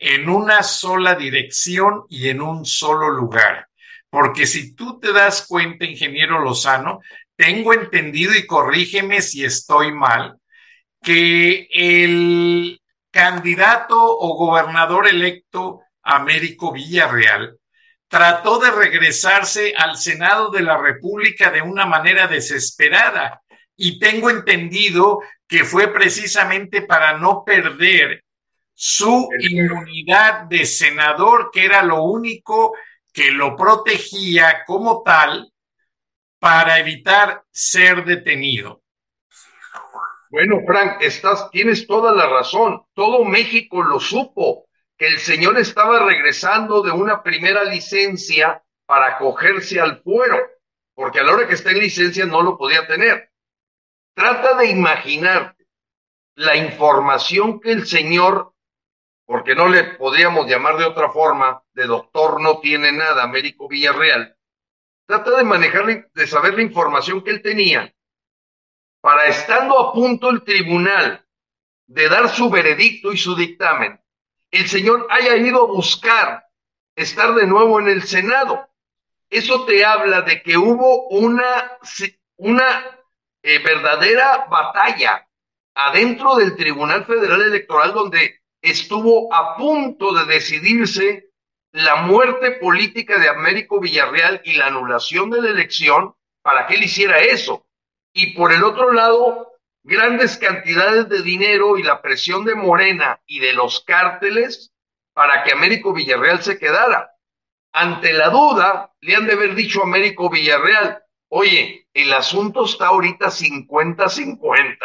[0.07, 3.69] en una sola dirección y en un solo lugar.
[4.11, 7.01] Porque si tú te das cuenta, ingeniero Lozano,
[7.37, 10.37] tengo entendido y corrígeme si estoy mal,
[11.03, 17.57] que el candidato o gobernador electo Américo Villarreal
[18.07, 23.41] trató de regresarse al Senado de la República de una manera desesperada.
[23.75, 28.23] Y tengo entendido que fue precisamente para no perder
[28.75, 32.75] su inmunidad de senador, que era lo único
[33.13, 35.53] que lo protegía como tal
[36.39, 38.83] para evitar ser detenido.
[40.31, 42.83] Bueno, Frank, estás, tienes toda la razón.
[42.93, 49.81] Todo México lo supo que el señor estaba regresando de una primera licencia para acogerse
[49.81, 50.37] al fuero,
[50.95, 53.31] porque a la hora que está en licencia no lo podía tener.
[54.15, 55.57] Trata de imaginar
[56.35, 58.54] la información que el señor,
[59.27, 64.37] porque no le podríamos llamar de otra forma, de doctor no tiene nada, Américo Villarreal,
[65.07, 67.95] trata de manejar, de saber la información que él tenía
[69.01, 71.23] para estando a punto el tribunal
[71.87, 74.01] de dar su veredicto y su dictamen,
[74.51, 76.47] el señor haya ido a buscar
[76.97, 78.67] estar de nuevo en el Senado.
[79.29, 81.79] Eso te habla de que hubo una,
[82.37, 82.99] una
[83.43, 85.29] eh, verdadera batalla
[85.75, 91.29] adentro del Tribunal Federal Electoral donde estuvo a punto de decidirse
[91.73, 96.85] la muerte política de Américo Villarreal y la anulación de la elección para que él
[96.85, 97.67] hiciera eso.
[98.15, 103.41] Y por el otro lado, grandes cantidades de dinero y la presión de Morena y
[103.41, 104.73] de los cárteles
[105.13, 107.11] para que Américo Villarreal se quedara.
[107.73, 112.87] Ante la duda, le han de haber dicho a Américo Villarreal, oye, el asunto está
[112.87, 114.79] ahorita 50-50.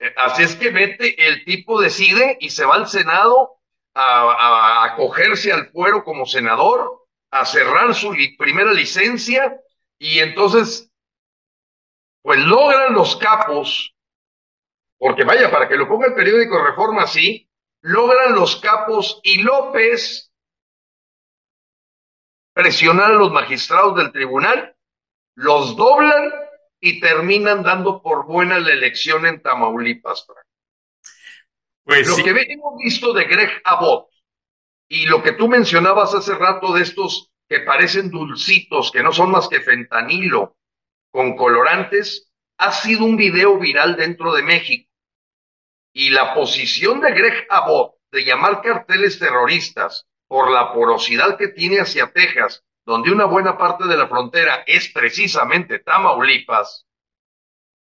[0.00, 3.60] Eh, así es que vete, el tipo decide y se va al Senado
[3.94, 9.60] a, acogerse al fuero como senador, a cerrar su primera licencia
[9.98, 10.90] y entonces,
[12.22, 13.94] pues logran los capos
[15.00, 17.48] porque vaya, para que lo ponga el periódico Reforma así,
[17.80, 20.30] logran los capos y López
[22.52, 24.76] presionar a los magistrados del tribunal,
[25.36, 26.30] los doblan
[26.80, 30.26] y terminan dando por buena la elección en Tamaulipas.
[31.84, 34.08] Pues lo que hemos visto de Greg Abbott
[34.88, 39.30] y lo que tú mencionabas hace rato de estos que parecen dulcitos, que no son
[39.30, 40.56] más que fentanilo
[41.10, 44.90] con colorantes, ha sido un video viral dentro de México.
[45.92, 51.80] Y la posición de Greg Abbott de llamar carteles terroristas por la porosidad que tiene
[51.80, 56.86] hacia Texas, donde una buena parte de la frontera es precisamente Tamaulipas,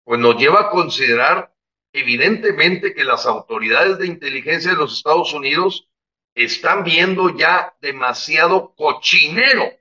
[0.04, 1.54] pues nos lleva a considerar
[1.92, 5.90] evidentemente que las autoridades de inteligencia de los Estados Unidos
[6.36, 9.72] están viendo ya demasiado cochinero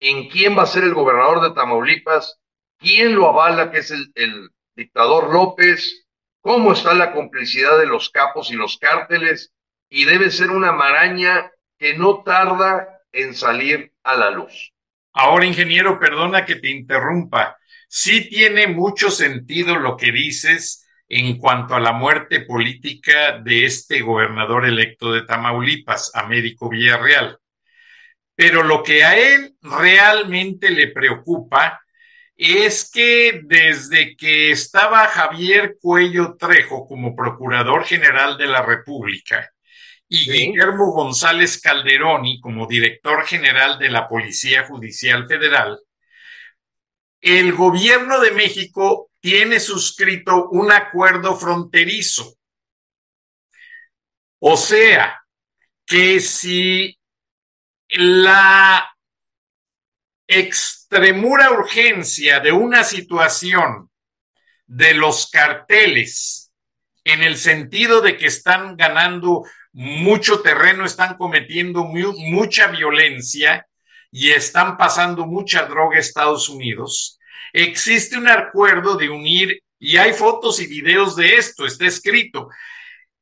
[0.00, 2.38] en quién va a ser el gobernador de Tamaulipas,
[2.78, 6.06] quién lo avala, que es el, el dictador López,
[6.40, 9.54] cómo está la complicidad de los capos y los cárteles,
[9.88, 14.72] y debe ser una maraña que no tarda en salir a la luz.
[15.12, 17.56] Ahora, ingeniero, perdona que te interrumpa.
[17.88, 24.00] Sí tiene mucho sentido lo que dices en cuanto a la muerte política de este
[24.00, 27.38] gobernador electo de Tamaulipas, Américo Villarreal.
[28.34, 31.82] Pero lo que a él realmente le preocupa
[32.34, 39.52] es que desde que estaba Javier Cuello Trejo como Procurador General de la República
[40.14, 45.80] y Guillermo González Calderoni como Director General de la Policía Judicial Federal,
[47.22, 52.34] el gobierno de México tiene suscrito un acuerdo fronterizo.
[54.38, 55.24] O sea,
[55.86, 56.94] que si
[57.88, 58.94] la
[60.26, 63.90] extremura urgencia de una situación
[64.66, 66.52] de los carteles
[67.02, 73.66] en el sentido de que están ganando mucho terreno, están cometiendo mucha violencia
[74.10, 77.18] y están pasando mucha droga a Estados Unidos,
[77.52, 82.48] existe un acuerdo de unir, y hay fotos y videos de esto, está escrito,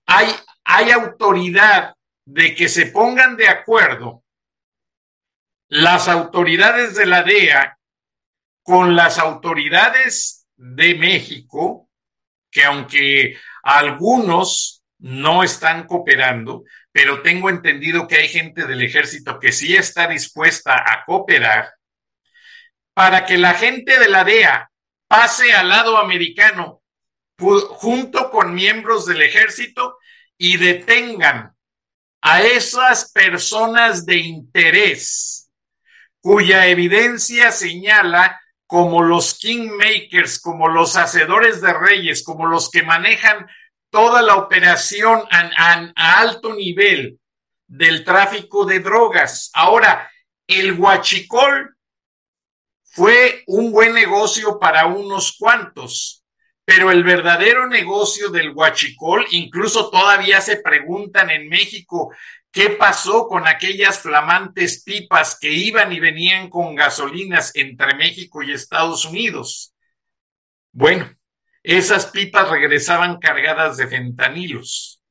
[0.06, 0.28] hay,
[0.64, 1.94] hay autoridad
[2.24, 4.24] de que se pongan de acuerdo
[5.68, 7.78] las autoridades de la DEA
[8.62, 11.88] con las autoridades de México,
[12.50, 19.52] que aunque algunos no están cooperando, pero tengo entendido que hay gente del ejército que
[19.52, 21.72] sí está dispuesta a cooperar,
[22.94, 24.70] para que la gente de la DEA
[25.08, 26.82] pase al lado americano
[27.38, 29.96] junto con miembros del ejército
[30.36, 31.54] y detengan
[32.20, 35.50] a esas personas de interés
[36.20, 43.48] cuya evidencia señala como los kingmakers, como los hacedores de reyes, como los que manejan
[43.90, 47.18] toda la operación a, alto nivel
[47.66, 49.50] del tráfico de drogas.
[49.54, 50.10] Ahora,
[50.46, 51.76] el huachicol
[52.84, 56.24] fue un buen negocio para unos cuantos,
[56.64, 62.12] pero el verdadero negocio del huachicol, incluso todavía se preguntan en México
[62.50, 68.52] qué pasó con aquellas flamantes pipas que iban y venían con gasolinas entre México y
[68.52, 69.74] Estados Unidos.
[70.72, 71.08] Bueno,
[71.62, 75.02] esas pipas regresaban cargadas de fentanilos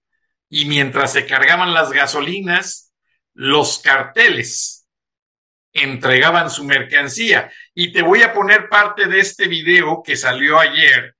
[0.50, 2.94] y mientras se cargaban las gasolinas,
[3.34, 4.88] los carteles
[5.74, 7.52] entregaban su mercancía.
[7.74, 11.16] Y te voy a poner parte de este video que salió ayer,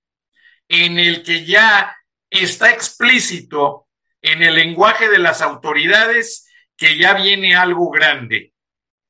[0.68, 1.96] en el que ya
[2.30, 3.88] está explícito
[4.22, 8.54] en el lenguaje de las autoridades que ya viene algo grande.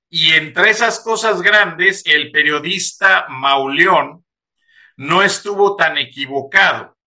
[0.10, 4.26] Y entre esas cosas grandes, el periodista Mauleón
[5.00, 6.98] no estuvo tan equivocado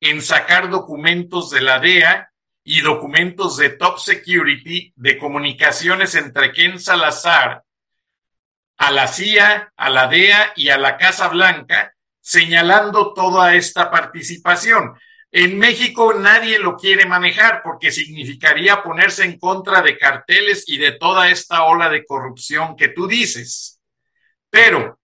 [0.00, 2.32] en sacar documentos de la DEA
[2.64, 7.62] y documentos de top security de comunicaciones entre Ken Salazar,
[8.78, 14.98] a la CIA, a la DEA y a la Casa Blanca, señalando toda esta participación.
[15.30, 20.92] En México nadie lo quiere manejar porque significaría ponerse en contra de carteles y de
[20.92, 23.80] toda esta ola de corrupción que tú dices.
[24.50, 24.98] Pero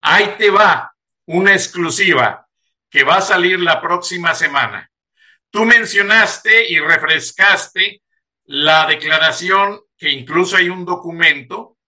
[0.00, 0.93] ahí te va
[1.26, 2.46] una exclusiva
[2.90, 4.90] que va a salir la próxima semana.
[5.50, 8.02] Tú mencionaste y refrescaste
[8.44, 11.78] la declaración, que incluso hay un documento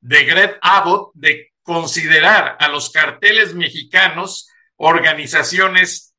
[0.00, 6.14] de Greg Abbott de considerar a los carteles mexicanos organizaciones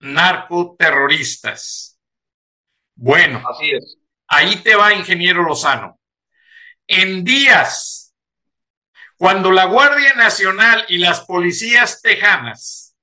[0.00, 1.98] narcoterroristas.
[2.94, 3.96] Bueno, así es.
[4.28, 5.98] Ahí te va, ingeniero Lozano.
[6.86, 7.99] En días,
[9.20, 12.96] cuando la Guardia Nacional y las policías tejanas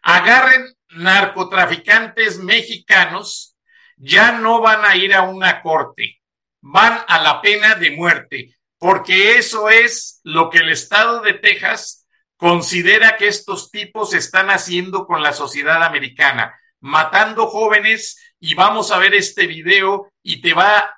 [0.00, 3.58] agarren narcotraficantes mexicanos
[3.98, 6.22] ya no van a ir a una corte,
[6.62, 12.06] van a la pena de muerte, porque eso es lo que el estado de Texas
[12.38, 18.98] considera que estos tipos están haciendo con la sociedad americana, matando jóvenes y vamos a
[18.98, 20.96] ver este video y te va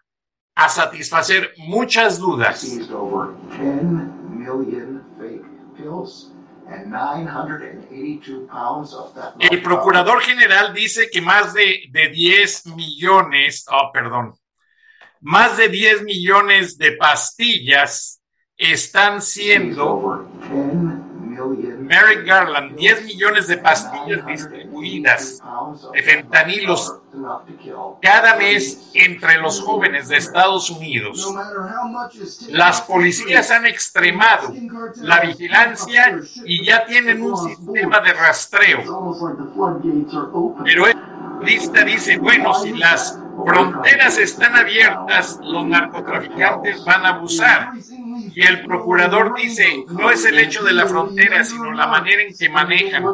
[0.55, 2.63] a satisfacer muchas dudas.
[9.39, 14.35] El procurador general dice que más de, de 10 millones, oh, perdón,
[15.21, 18.21] más de 10 millones de pastillas
[18.57, 20.27] están siendo
[21.93, 25.43] Merrick Garland, 10 millones de pastillas distribuidas
[25.93, 27.01] de fentanilos
[28.01, 31.35] cada mes entre los jóvenes de Estados Unidos.
[32.49, 34.55] Las policías han extremado
[35.03, 38.81] la vigilancia y ya tienen un sistema de rastreo.
[40.65, 40.87] Pero
[41.43, 47.73] lista dice, bueno, si las fronteras están abiertas, los narcotraficantes van a abusar.
[48.35, 52.37] Y el procurador dice, no es el hecho de la frontera, sino la manera en
[52.37, 53.05] que manejan.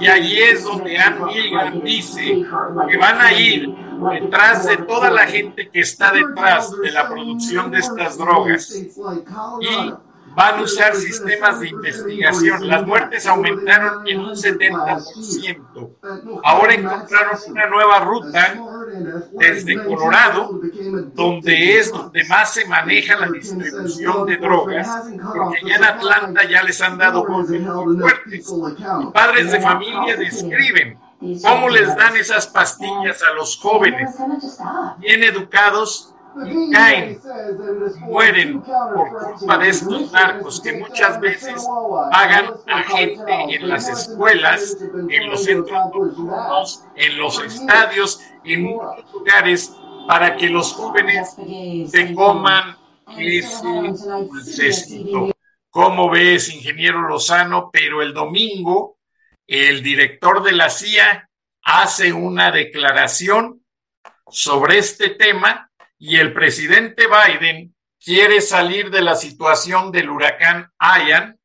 [0.00, 2.44] Y allí es donde Ann dice
[2.88, 3.74] que van a ir
[4.12, 8.70] detrás de toda la gente que está detrás de la producción de estas drogas.
[8.72, 8.90] Y
[10.34, 12.66] van a usar sistemas de investigación.
[12.66, 16.40] Las muertes aumentaron en un 70%.
[16.44, 18.54] Ahora encontraron una nueva ruta
[19.32, 20.60] desde Colorado,
[21.14, 24.88] donde es donde más se maneja la distribución de drogas,
[25.34, 28.54] porque ya en Atlanta ya les han dado golpes fuertes.
[29.12, 30.98] padres de familia describen
[31.42, 34.14] cómo les dan esas pastillas a los jóvenes,
[34.98, 36.13] bien educados
[36.46, 37.20] y caen,
[38.00, 41.66] mueren por culpa de estos narcos que muchas veces
[42.10, 44.76] pagan a gente en las escuelas,
[45.08, 49.76] en los centros nocturnos, en los estadios, en muchos lugares
[50.08, 51.36] para que los jóvenes
[51.90, 52.76] se coman
[53.16, 55.30] ese dulcecito.
[55.70, 57.70] ¿Cómo ves, ingeniero Lozano?
[57.72, 58.98] Pero el domingo,
[59.46, 61.28] el director de la CIA
[61.62, 63.64] hace una declaración
[64.28, 71.38] sobre este tema y el presidente Biden quiere salir de la situación del huracán Ian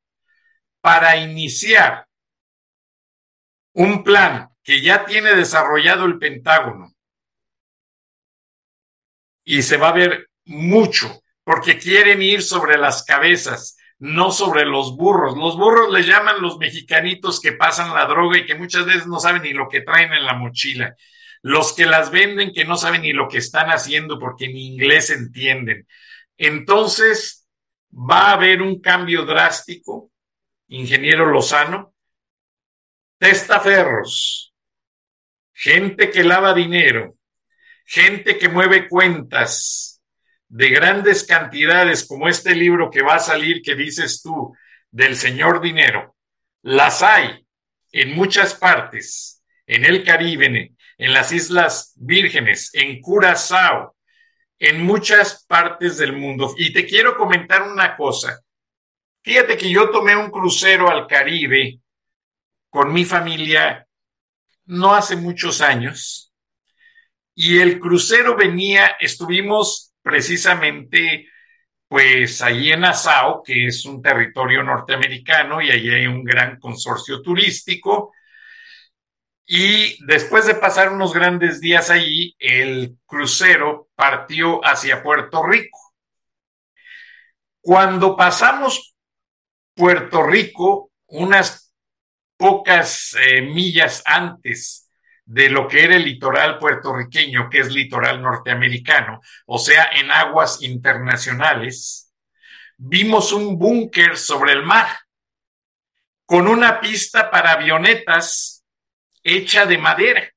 [0.81, 2.07] para iniciar
[3.73, 6.93] un plan que ya tiene desarrollado el Pentágono.
[9.45, 14.95] Y se va a ver mucho, porque quieren ir sobre las cabezas no sobre los
[14.95, 15.37] burros.
[15.37, 19.19] Los burros le llaman los mexicanitos que pasan la droga y que muchas veces no
[19.19, 20.95] saben ni lo que traen en la mochila.
[21.41, 25.09] Los que las venden que no saben ni lo que están haciendo porque ni inglés
[25.09, 25.87] entienden.
[26.37, 27.47] Entonces,
[27.91, 30.11] va a haber un cambio drástico,
[30.67, 31.93] ingeniero Lozano.
[33.17, 34.53] Testaferros,
[35.53, 37.17] gente que lava dinero,
[37.85, 40.01] gente que mueve cuentas,
[40.49, 44.53] de grandes cantidades como este libro que va a salir, que dices tú,
[44.89, 46.15] del señor dinero,
[46.63, 47.45] las hay
[47.91, 53.95] en muchas partes, en el Caribe, en las Islas Vírgenes, en Curazao,
[54.59, 56.53] en muchas partes del mundo.
[56.57, 58.41] Y te quiero comentar una cosa.
[59.23, 61.79] Fíjate que yo tomé un crucero al Caribe
[62.69, 63.87] con mi familia
[64.65, 66.31] no hace muchos años
[67.33, 71.27] y el crucero venía, estuvimos precisamente
[71.87, 77.21] pues allí en Nassau, que es un territorio norteamericano y allí hay un gran consorcio
[77.21, 78.13] turístico.
[79.51, 85.79] Y después de pasar unos grandes días allí, el crucero partió hacia Puerto Rico.
[87.59, 88.95] Cuando pasamos
[89.73, 91.73] Puerto Rico, unas
[92.37, 94.87] pocas eh, millas antes
[95.25, 100.61] de lo que era el litoral puertorriqueño, que es litoral norteamericano, o sea, en aguas
[100.61, 102.13] internacionales,
[102.77, 104.89] vimos un búnker sobre el mar
[106.27, 108.58] con una pista para avionetas
[109.23, 110.29] hecha de madera.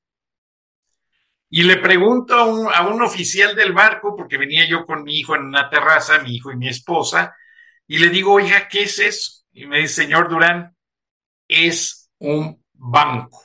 [1.49, 5.19] Y le pregunto a un, a un, oficial del barco, porque venía yo con mi
[5.19, 7.35] hijo en una terraza, mi hijo y mi esposa,
[7.87, 9.43] y le digo, oiga, ¿qué es eso?
[9.51, 10.75] Y me dice, señor Durán,
[11.47, 13.41] es un banco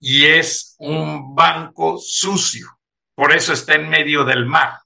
[0.00, 2.66] y es un banco sucio.
[3.14, 4.78] Por eso está en medio del mar,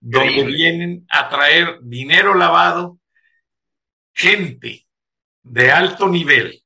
[0.00, 2.98] donde vienen a traer dinero lavado,
[4.12, 4.86] gente
[5.42, 6.62] de alto nivel,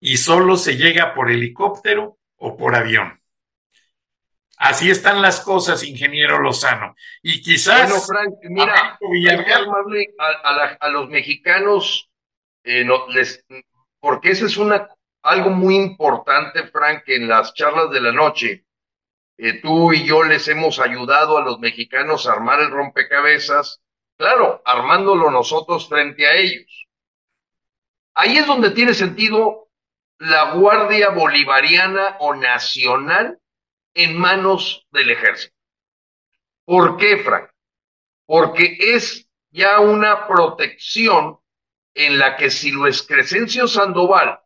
[0.00, 3.20] y solo se llega por helicóptero o por avión.
[4.56, 6.94] Así están las cosas, ingeniero Lozano.
[7.22, 7.88] Y quizás.
[7.88, 8.98] Bueno, Frank, mira,
[10.80, 12.10] a, los mexicanos,
[12.64, 13.44] eh, no, les,
[14.00, 14.88] porque esa es una
[15.22, 18.64] algo muy importante, Frank, en las charlas de la noche.
[19.36, 23.80] Eh, tú y yo les hemos ayudado a los mexicanos a armar el rompecabezas,
[24.16, 26.86] claro, armándolo nosotros frente a ellos.
[28.14, 29.59] Ahí es donde tiene sentido
[30.20, 33.40] la Guardia Bolivariana o Nacional
[33.94, 35.54] en manos del ejército.
[36.66, 37.50] ¿Por qué, Frank?
[38.26, 41.38] Porque es ya una protección
[41.94, 44.38] en la que si Luis Crescencio Sandoval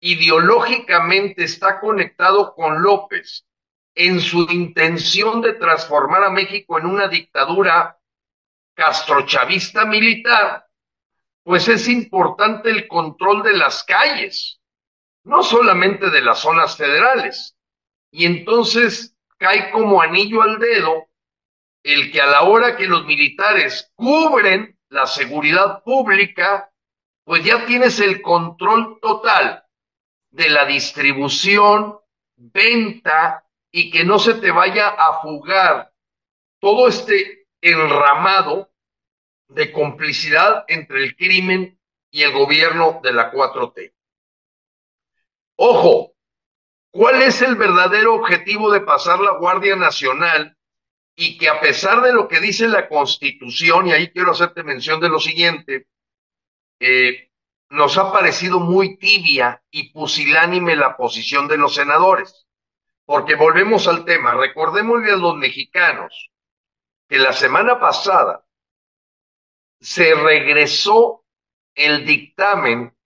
[0.00, 3.46] ideológicamente está conectado con López
[3.94, 7.98] en su intención de transformar a México en una dictadura
[8.74, 10.66] castrochavista militar,
[11.42, 14.60] pues es importante el control de las calles,
[15.24, 17.56] no solamente de las zonas federales.
[18.10, 21.08] Y entonces cae como anillo al dedo
[21.82, 26.70] el que a la hora que los militares cubren la seguridad pública,
[27.24, 29.64] pues ya tienes el control total
[30.30, 31.98] de la distribución,
[32.36, 35.92] venta y que no se te vaya a fugar
[36.60, 38.70] todo este enramado
[39.48, 41.78] de complicidad entre el crimen
[42.10, 43.92] y el gobierno de la 4T.
[45.56, 46.14] Ojo,
[46.90, 50.56] ¿cuál es el verdadero objetivo de pasar la Guardia Nacional
[51.16, 55.00] y que a pesar de lo que dice la Constitución, y ahí quiero hacerte mención
[55.00, 55.86] de lo siguiente,
[56.80, 57.30] eh,
[57.70, 62.46] nos ha parecido muy tibia y pusilánime la posición de los senadores.
[63.06, 66.30] Porque volvemos al tema, recordémosle a los mexicanos
[67.08, 68.46] que la semana pasada
[69.80, 71.24] se regresó
[71.74, 72.96] el dictamen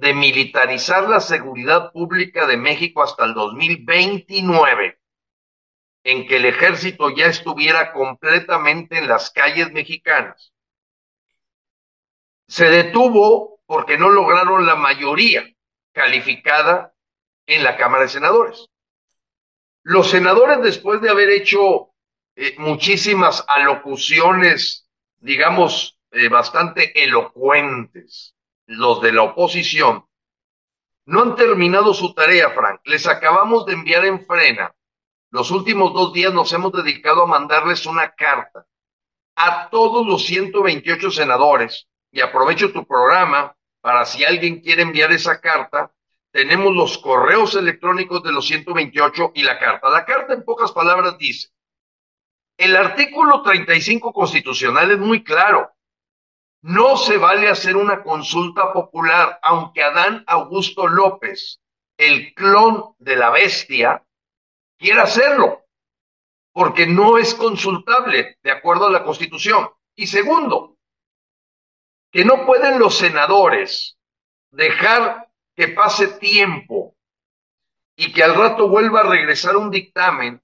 [0.00, 4.96] de militarizar la seguridad pública de México hasta el 2029,
[6.04, 10.52] en que el ejército ya estuviera completamente en las calles mexicanas.
[12.46, 15.44] Se detuvo porque no lograron la mayoría
[15.92, 16.94] calificada
[17.46, 18.68] en la Cámara de Senadores.
[19.82, 21.90] Los senadores, después de haber hecho
[22.36, 24.88] eh, muchísimas alocuciones,
[25.18, 28.36] digamos, eh, bastante elocuentes,
[28.68, 30.06] los de la oposición,
[31.06, 32.80] no han terminado su tarea, Frank.
[32.84, 34.74] Les acabamos de enviar en frena.
[35.30, 38.66] Los últimos dos días nos hemos dedicado a mandarles una carta
[39.36, 45.40] a todos los 128 senadores, y aprovecho tu programa para si alguien quiere enviar esa
[45.40, 45.92] carta,
[46.30, 49.88] tenemos los correos electrónicos de los 128 y la carta.
[49.88, 51.48] La carta en pocas palabras dice,
[52.56, 55.70] El artículo 35 constitucional es muy claro.
[56.62, 61.60] No se vale hacer una consulta popular, aunque Adán Augusto López,
[61.96, 64.04] el clon de la bestia,
[64.76, 65.64] quiera hacerlo,
[66.52, 69.68] porque no es consultable de acuerdo a la Constitución.
[69.94, 70.76] Y segundo,
[72.10, 73.96] que no pueden los senadores
[74.50, 76.96] dejar que pase tiempo
[77.96, 80.40] y que al rato vuelva a regresar un dictamen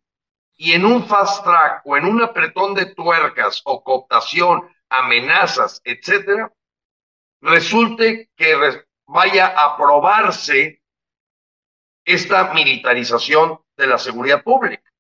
[0.57, 4.69] y en un fast track o en un apretón de tuercas o cooptación,
[4.99, 6.53] amenazas, etcétera,
[7.41, 10.83] resulte que vaya a aprobarse
[12.05, 14.91] esta militarización de la seguridad pública.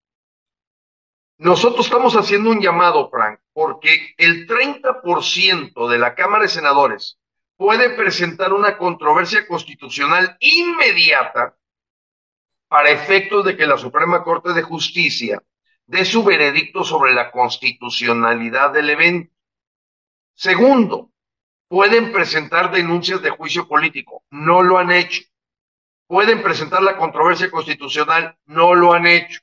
[1.38, 7.18] Nosotros estamos haciendo un llamado, Frank, porque el 30% de la Cámara de Senadores
[7.56, 11.56] puede presentar una controversia constitucional inmediata
[12.68, 15.42] para efectos de que la Suprema Corte de Justicia
[15.86, 19.33] dé su veredicto sobre la constitucionalidad del evento.
[20.34, 21.10] Segundo,
[21.68, 25.22] pueden presentar denuncias de juicio político, no lo han hecho.
[26.06, 29.40] Pueden presentar la controversia constitucional, no lo han hecho.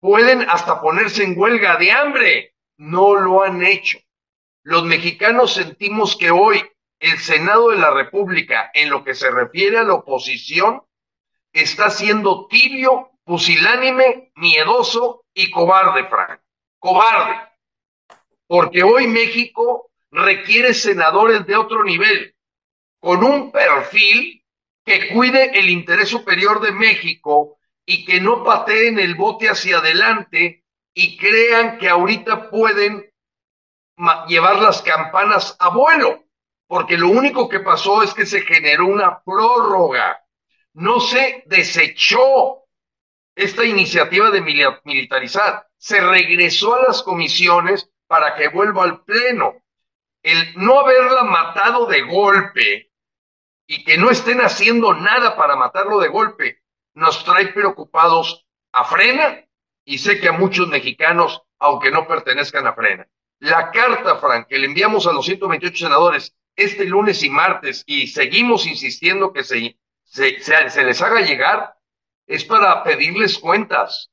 [0.00, 3.98] Pueden hasta ponerse en huelga de hambre, no lo han hecho.
[4.62, 6.62] Los mexicanos sentimos que hoy
[7.00, 10.82] el Senado de la República, en lo que se refiere a la oposición,
[11.52, 16.40] está siendo tibio, pusilánime, miedoso y cobarde, Frank.
[16.78, 17.36] Cobarde.
[18.46, 22.34] Porque hoy México requiere senadores de otro nivel,
[23.00, 24.44] con un perfil
[24.84, 30.64] que cuide el interés superior de México y que no pateen el bote hacia adelante
[30.94, 33.10] y crean que ahorita pueden
[34.28, 36.24] llevar las campanas a vuelo,
[36.66, 40.18] porque lo único que pasó es que se generó una prórroga
[40.78, 42.64] no se desechó
[43.34, 44.40] esta iniciativa de
[44.84, 49.56] militarizar, se regresó a las comisiones para que vuelva al Pleno.
[50.28, 52.92] El no haberla matado de golpe
[53.66, 56.62] y que no estén haciendo nada para matarlo de golpe
[56.94, 59.44] nos trae preocupados a Frena
[59.84, 63.08] y sé que a muchos mexicanos, aunque no pertenezcan a Frena.
[63.38, 68.08] La carta, Frank, que le enviamos a los 128 senadores este lunes y martes y
[68.08, 71.74] seguimos insistiendo que se se, les haga llegar
[72.26, 74.10] es para pedirles cuentas.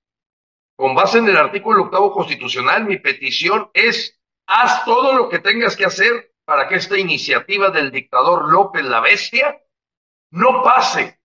[0.77, 5.75] Con base en el artículo octavo constitucional, mi petición es, haz todo lo que tengas
[5.75, 9.59] que hacer para que esta iniciativa del dictador López la Bestia
[10.31, 11.19] no pase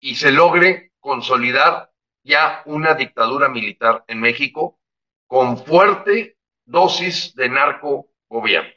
[0.00, 1.90] y se logre consolidar
[2.22, 4.80] ya una dictadura militar en México
[5.26, 8.72] con fuerte dosis de narco gobierno.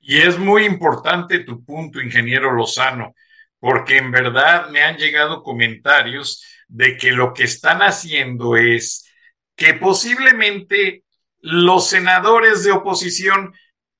[0.00, 3.14] Y es muy importante tu punto, ingeniero Lozano
[3.62, 9.08] porque en verdad me han llegado comentarios de que lo que están haciendo es
[9.54, 11.04] que posiblemente
[11.42, 13.54] los senadores de oposición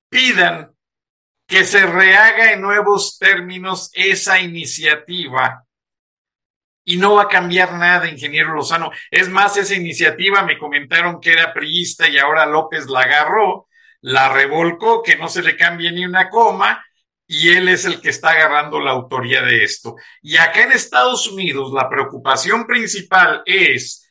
[0.08, 0.72] pidan
[1.46, 5.66] que se rehaga en nuevos términos esa iniciativa
[6.84, 8.90] y no va a cambiar nada, ingeniero Lozano.
[9.10, 13.68] Es más, esa iniciativa me comentaron que era priista y ahora López la agarró,
[14.00, 16.84] la revolcó, que no se le cambie ni una coma
[17.26, 19.96] y él es el que está agarrando la autoría de esto.
[20.22, 24.01] Y acá en Estados Unidos la preocupación principal es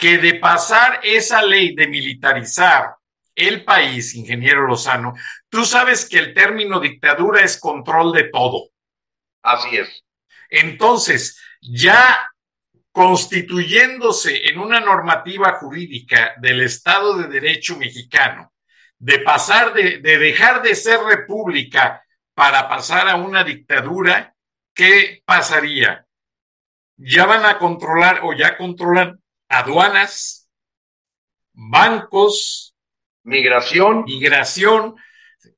[0.00, 2.96] que de pasar esa ley de militarizar
[3.34, 5.14] el país, ingeniero Lozano,
[5.48, 8.70] tú sabes que el término dictadura es control de todo.
[9.42, 10.02] Así es.
[10.48, 12.28] Entonces, ya
[12.90, 18.52] constituyéndose en una normativa jurídica del Estado de Derecho mexicano,
[18.98, 24.34] de pasar de, de dejar de ser república para pasar a una dictadura,
[24.74, 26.06] ¿qué pasaría?
[26.96, 29.20] Ya van a controlar o ya controlan
[29.50, 30.48] aduanas,
[31.52, 32.74] bancos,
[33.24, 34.94] migración, migración,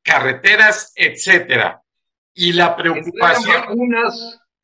[0.03, 1.83] carreteras, etcétera.
[2.35, 3.93] Y la preocupación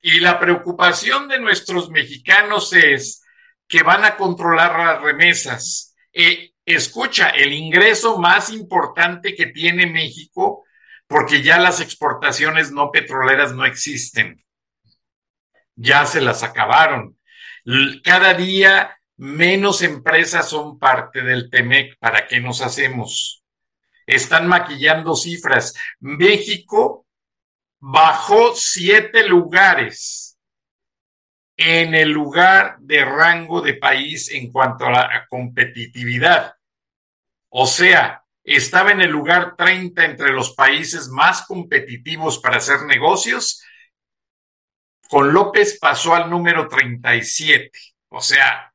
[0.01, 3.23] y la preocupación de nuestros mexicanos es
[3.69, 5.95] que van a controlar las remesas.
[6.13, 10.65] Eh, escucha, el ingreso más importante que tiene México
[11.07, 14.43] porque ya las exportaciones no petroleras no existen.
[15.75, 17.19] Ya se las acabaron.
[18.03, 21.99] Cada día menos empresas son parte del TEMEC.
[21.99, 23.45] ¿Para qué nos hacemos?
[24.07, 25.75] Están maquillando cifras.
[26.01, 27.07] México
[27.81, 30.39] bajó siete lugares
[31.57, 36.55] en el lugar de rango de país en cuanto a la competitividad.
[37.51, 43.63] O sea, estaba en el lugar 30 entre los países más competitivos para hacer negocios.
[45.09, 47.73] Con López pasó al número 37,
[48.11, 48.68] o sea,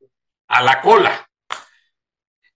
[0.53, 1.27] a la cola.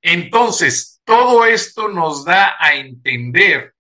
[0.02, 3.74] Entonces, todo esto nos da a entender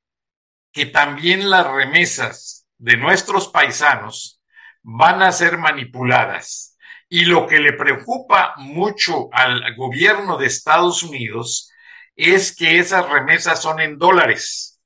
[0.71, 4.41] que también las remesas de nuestros paisanos
[4.81, 6.77] van a ser manipuladas.
[7.07, 11.71] Y lo que le preocupa mucho al gobierno de Estados Unidos
[12.15, 14.81] es que esas remesas son en dólares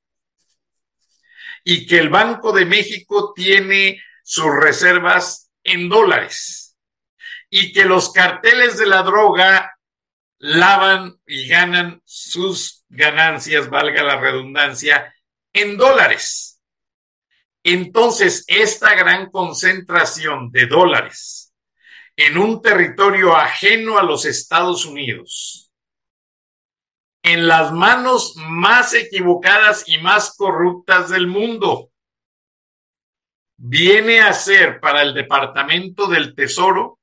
[1.64, 6.61] y que el Banco de México tiene sus reservas en dólares
[7.54, 9.78] y que los carteles de la droga
[10.38, 15.14] lavan y ganan sus ganancias, valga la redundancia,
[15.52, 16.62] en dólares.
[17.62, 21.52] Entonces, esta gran concentración de dólares
[22.16, 25.70] en un territorio ajeno a los Estados Unidos,
[27.22, 31.90] en las manos más equivocadas y más corruptas del mundo,
[33.58, 36.98] viene a ser para el Departamento del Tesoro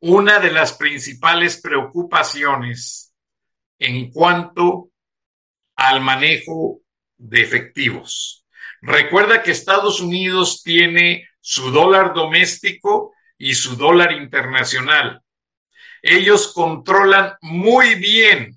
[0.00, 3.14] una de las principales preocupaciones
[3.78, 4.90] en cuanto
[5.76, 6.80] al manejo
[7.16, 8.46] de efectivos.
[8.80, 15.22] Recuerda que Estados Unidos tiene su dólar doméstico y su dólar internacional.
[16.02, 18.56] Ellos controlan muy bien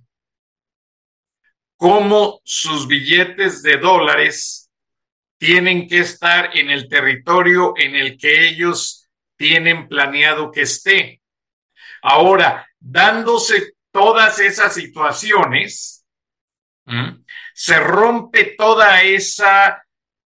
[1.75, 4.69] cómo sus billetes de dólares
[5.39, 11.20] tienen que estar en el territorio en el que ellos tienen planeado que esté.
[12.01, 16.05] Ahora, dándose todas esas situaciones,
[17.53, 19.85] se rompe toda esa,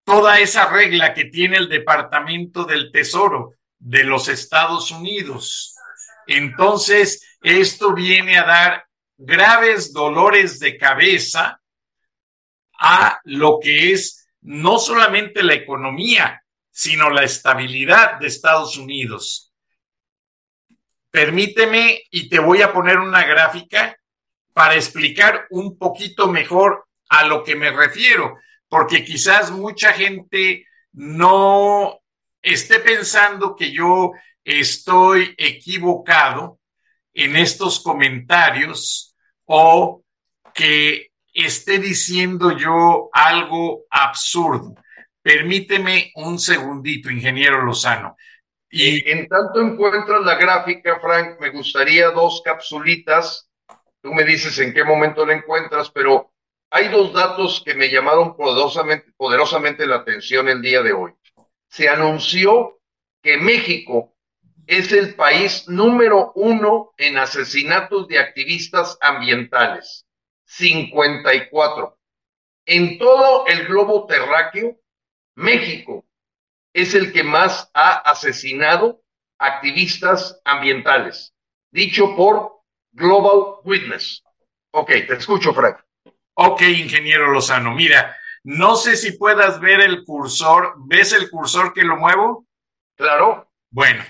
[0.04, 5.74] toda esa regla que tiene el Departamento del Tesoro de los Estados Unidos.
[6.26, 8.86] Entonces, esto viene a dar
[9.16, 11.60] graves dolores de cabeza
[12.78, 19.45] a lo que es no solamente la economía, sino la estabilidad de Estados Unidos.
[21.16, 23.96] Permíteme y te voy a poner una gráfica
[24.52, 28.36] para explicar un poquito mejor a lo que me refiero,
[28.68, 32.00] porque quizás mucha gente no
[32.42, 34.12] esté pensando que yo
[34.44, 36.60] estoy equivocado
[37.14, 40.02] en estos comentarios o
[40.52, 44.74] que esté diciendo yo algo absurdo.
[45.22, 48.18] Permíteme un segundito, ingeniero Lozano.
[48.70, 53.48] Y en tanto encuentras la gráfica, Frank, me gustaría dos capsulitas.
[54.00, 56.32] Tú me dices en qué momento la encuentras, pero
[56.70, 61.12] hay dos datos que me llamaron poderosamente, poderosamente la atención el día de hoy.
[61.68, 62.80] Se anunció
[63.22, 64.16] que México
[64.66, 70.06] es el país número uno en asesinatos de activistas ambientales.
[70.44, 71.98] 54.
[72.66, 74.76] En todo el globo terráqueo,
[75.36, 76.05] México
[76.76, 79.00] es el que más ha asesinado
[79.38, 81.34] activistas ambientales,
[81.70, 82.52] dicho por
[82.92, 84.22] Global Witness.
[84.72, 85.78] Ok, te escucho, Frank.
[86.34, 88.14] Ok, ingeniero Lozano, mira,
[88.44, 90.74] no sé si puedas ver el cursor.
[90.86, 92.46] ¿Ves el cursor que lo muevo?
[92.94, 93.50] Claro.
[93.70, 94.04] Bueno,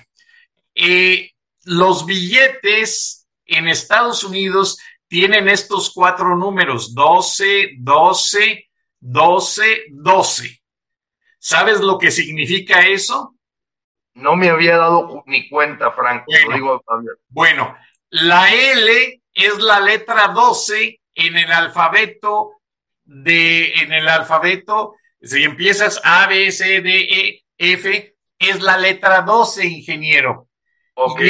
[0.74, 1.30] eh,
[1.66, 10.62] los billetes en Estados Unidos tienen estos cuatro números, 12, 12, 12, 12.
[11.48, 13.36] ¿Sabes lo que significa eso?
[14.14, 16.24] No me había dado ni cuenta, Frank.
[16.44, 16.82] Bueno,
[17.28, 17.76] bueno,
[18.10, 22.62] la L es la letra 12 en el alfabeto
[23.04, 29.22] de, en el alfabeto, si empiezas A, B, C, D, E, F, es la letra
[29.22, 30.48] 12, ingeniero.
[30.94, 31.20] Ok.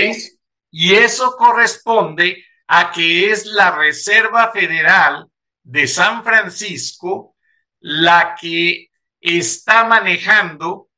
[0.71, 5.27] Y, eso corresponde a que es la Reserva Federal
[5.63, 7.37] de San Francisco
[7.81, 8.89] la que
[9.27, 10.89] está manejando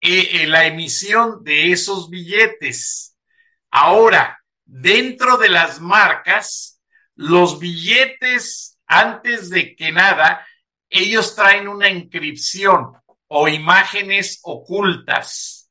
[0.00, 3.16] eh, eh, la emisión de esos billetes.
[3.68, 6.80] Ahora, dentro de las marcas,
[7.16, 10.46] los billetes, antes de que nada,
[10.88, 12.92] ellos traen una inscripción
[13.26, 15.68] o imágenes ocultas.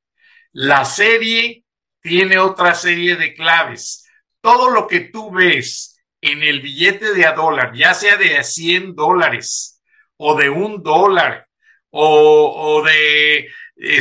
[0.51, 1.63] La serie
[2.01, 4.05] tiene otra serie de claves.
[4.41, 8.43] Todo lo que tú ves en el billete de a dólar, ya sea de a
[8.43, 9.81] 100 dólares
[10.17, 11.47] o de un dólar
[11.95, 13.49] o, de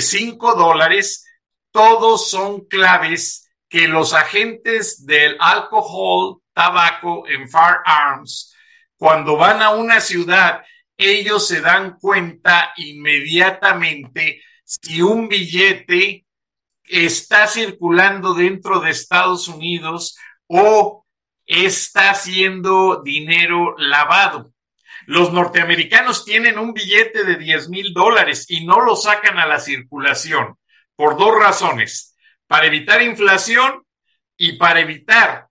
[0.00, 1.26] 5 eh, dólares,
[1.70, 8.54] todos son claves que los agentes del alcohol tabaco en Firearms,
[8.96, 10.62] cuando van a una ciudad,
[10.96, 16.26] ellos se dan cuenta inmediatamente si un billete
[16.84, 20.16] está circulando dentro de Estados Unidos
[20.46, 21.04] o
[21.44, 24.51] está siendo dinero lavado.
[25.06, 29.58] Los norteamericanos tienen un billete de 10 mil dólares y no lo sacan a la
[29.58, 30.56] circulación
[30.94, 33.84] por dos razones, para evitar inflación
[34.36, 35.48] y para evitar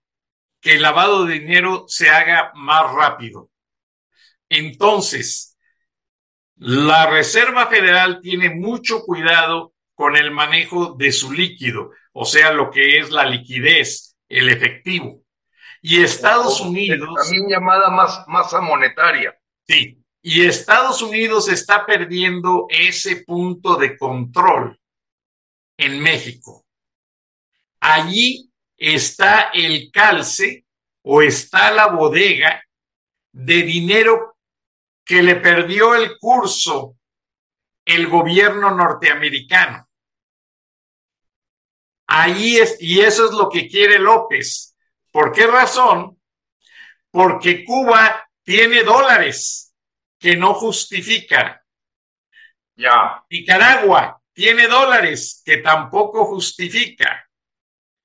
[0.60, 3.50] que el lavado de dinero se haga más rápido.
[4.48, 5.58] Entonces,
[6.56, 12.70] la Reserva Federal tiene mucho cuidado con el manejo de su líquido, o sea, lo
[12.70, 15.22] que es la liquidez, el efectivo.
[15.80, 17.08] Y Estados Unidos...
[17.24, 19.36] También llamada masa monetaria.
[19.72, 24.78] Sí, y Estados Unidos está perdiendo ese punto de control
[25.78, 26.66] en México.
[27.80, 30.66] Allí está el calce
[31.00, 32.62] o está la bodega
[33.32, 34.36] de dinero
[35.06, 36.98] que le perdió el curso
[37.86, 39.88] el gobierno norteamericano.
[42.08, 44.76] Ahí es, y eso es lo que quiere López.
[45.10, 46.20] ¿Por qué razón?
[47.10, 49.74] Porque Cuba tiene dólares
[50.18, 51.64] que no justifica.
[52.76, 53.24] Ya.
[53.30, 57.28] Nicaragua tiene dólares que tampoco justifica.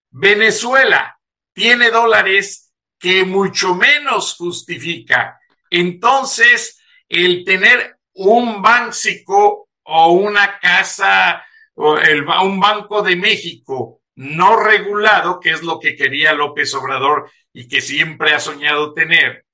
[0.09, 1.19] Venezuela
[1.53, 5.39] tiene dólares que mucho menos justifica.
[5.69, 14.57] Entonces, el tener un básico o una casa o el, un banco de México no
[14.59, 19.45] regulado, que es lo que quería López Obrador y que siempre ha soñado tener,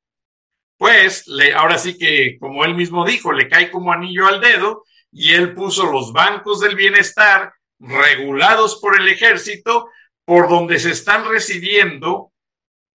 [0.78, 4.84] pues le, ahora sí que, como él mismo dijo, le cae como anillo al dedo
[5.12, 9.90] y él puso los bancos del bienestar regulados por el ejército,
[10.26, 12.32] por donde se están recibiendo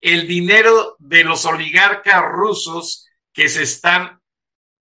[0.00, 4.20] el dinero de los oligarcas rusos que se están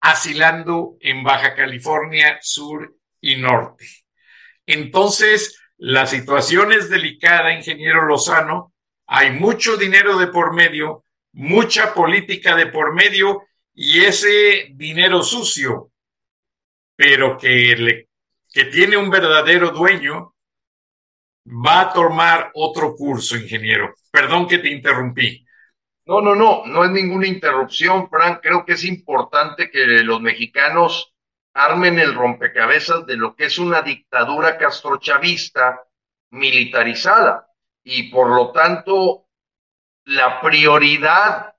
[0.00, 3.86] asilando en Baja California Sur y Norte.
[4.66, 8.72] Entonces, la situación es delicada, ingeniero Lozano.
[9.06, 13.42] Hay mucho dinero de por medio, mucha política de por medio
[13.74, 15.92] y ese dinero sucio,
[16.96, 18.08] pero que, le,
[18.52, 20.34] que tiene un verdadero dueño,
[21.46, 23.94] va a tomar otro curso, ingeniero.
[24.10, 25.46] Perdón que te interrumpí.
[26.06, 28.40] No, no, no, no es ninguna interrupción, Frank.
[28.42, 31.14] Creo que es importante que los mexicanos
[31.54, 35.80] armen el rompecabezas de lo que es una dictadura castrochavista
[36.30, 37.48] militarizada
[37.82, 39.26] y por lo tanto
[40.10, 41.54] la prioridad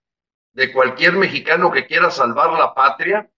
[0.52, 3.30] de cualquier mexicano que quiera salvar la patria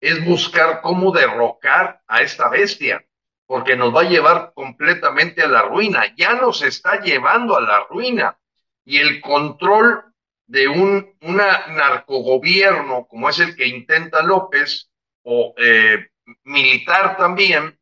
[0.00, 3.04] es buscar cómo derrocar a esta bestia,
[3.44, 7.84] porque nos va a llevar completamente a la ruina, ya nos está llevando a la
[7.84, 8.38] ruina.
[8.86, 10.04] Y el control
[10.46, 14.90] de un una narcogobierno como es el que intenta López,
[15.22, 16.08] o eh,
[16.44, 17.78] militar también,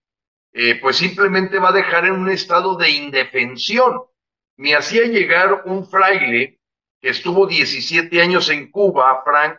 [0.52, 4.02] eh, pues simplemente va a dejar en un estado de indefensión
[4.56, 6.53] me hacía llegar un fraile
[7.08, 9.58] estuvo 17 años en Cuba, Frank,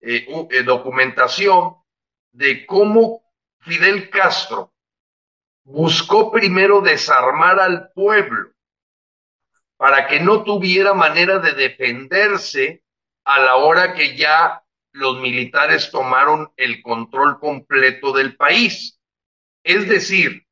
[0.00, 1.76] eh, eh, documentación
[2.32, 3.22] de cómo
[3.60, 4.72] Fidel Castro
[5.64, 8.50] buscó primero desarmar al pueblo
[9.76, 12.82] para que no tuviera manera de defenderse
[13.24, 19.00] a la hora que ya los militares tomaron el control completo del país.
[19.64, 20.43] Es decir,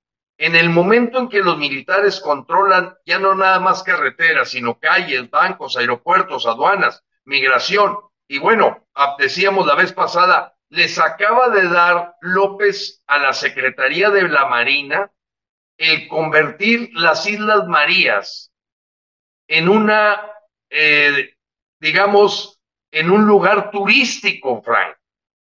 [0.43, 5.31] en el momento en que los militares controlan ya no nada más carreteras, sino calles,
[5.31, 8.89] bancos, aeropuertos, aduanas, migración, y bueno,
[9.19, 15.13] decíamos la vez pasada, les acaba de dar López a la Secretaría de la Marina
[15.79, 18.53] el convertir las Islas Marías
[19.47, 20.29] en una,
[20.71, 21.37] eh,
[21.79, 24.97] digamos, en un lugar turístico, Frank.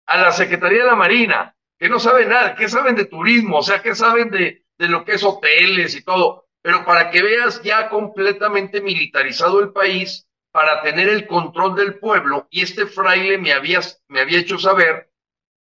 [0.07, 3.59] A la Secretaría de la Marina, que no saben nada, ¿qué saben de turismo?
[3.59, 7.23] O sea, ¿qué saben de, de lo que es hoteles y todo, pero para que
[7.23, 13.37] veas ya completamente militarizado el país para tener el control del pueblo y este fraile
[13.37, 13.79] me había,
[14.09, 15.09] me había hecho saber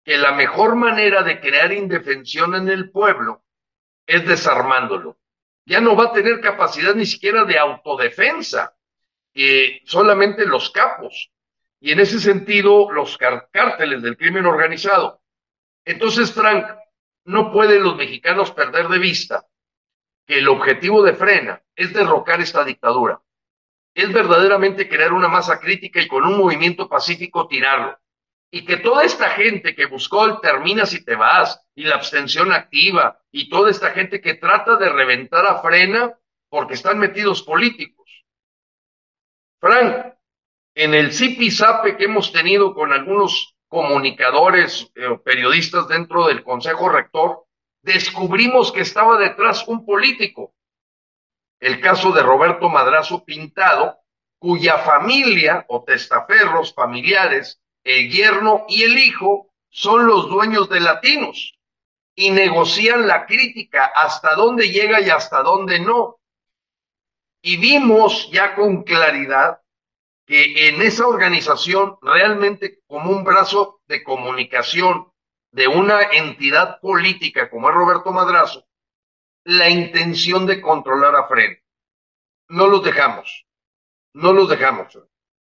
[0.05, 3.43] que la mejor manera de crear indefensión en el pueblo
[4.05, 5.17] es desarmándolo.
[5.65, 8.77] Ya no va a tener capacidad ni siquiera de autodefensa,
[9.33, 11.31] eh, solamente los capos.
[11.79, 15.21] Y en ese sentido, los cárteles del crimen organizado.
[15.83, 16.67] Entonces, Frank,
[17.27, 19.45] no pueden los mexicanos perder de vista
[20.25, 23.21] que el objetivo de Frena es derrocar esta dictadura.
[23.93, 27.99] Es verdaderamente crear una masa crítica y con un movimiento pacífico tirarlo.
[28.49, 32.53] Y que toda esta gente que buscó el termina si te vas y la abstención
[32.53, 36.17] activa y toda esta gente que trata de reventar a Frena
[36.49, 38.23] porque están metidos políticos.
[39.59, 40.13] Frank,
[40.75, 47.45] en el zipizape que hemos tenido con algunos comunicadores eh, periodistas dentro del Consejo Rector,
[47.81, 50.53] descubrimos que estaba detrás un político.
[51.59, 53.99] El caso de Roberto Madrazo Pintado,
[54.39, 61.57] cuya familia o testaferros familiares, el yerno y el hijo, son los dueños de Latinos
[62.15, 66.19] y negocian la crítica hasta dónde llega y hasta dónde no.
[67.41, 69.61] Y vimos ya con claridad
[70.27, 75.09] que en esa organización, realmente como un brazo de comunicación
[75.51, 78.67] de una entidad política como es Roberto Madrazo,
[79.45, 81.57] la intención de controlar a Fren.
[82.49, 83.47] No los dejamos,
[84.13, 84.99] no los dejamos.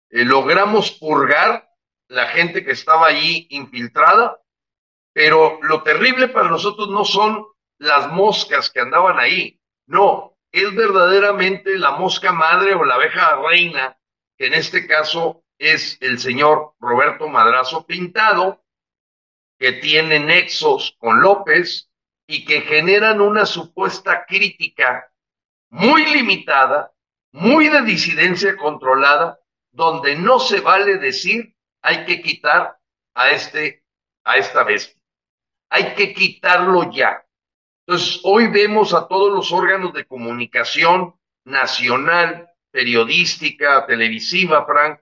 [0.08, 1.68] Eh, logramos purgar
[2.08, 4.40] la gente que estaba allí infiltrada,
[5.12, 7.46] pero lo terrible para nosotros no son
[7.78, 13.98] las moscas que andaban ahí, no, es verdaderamente la mosca madre o la abeja reina,
[14.42, 18.64] que en este caso es el señor Roberto Madrazo Pintado,
[19.56, 21.92] que tiene nexos con López
[22.26, 25.12] y que generan una supuesta crítica
[25.70, 26.92] muy limitada,
[27.30, 29.38] muy de disidencia controlada,
[29.70, 32.80] donde no se vale decir hay que quitar
[33.14, 33.84] a este
[34.24, 35.00] a esta bestia.
[35.70, 37.24] Hay que quitarlo ya.
[37.86, 41.14] Entonces, hoy vemos a todos los órganos de comunicación
[41.44, 45.00] nacional, periodística, televisiva, Frank,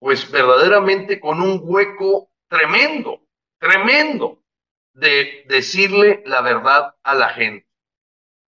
[0.00, 3.22] pues verdaderamente con un hueco tremendo,
[3.58, 4.42] tremendo
[4.94, 7.66] de decirle la verdad a la gente.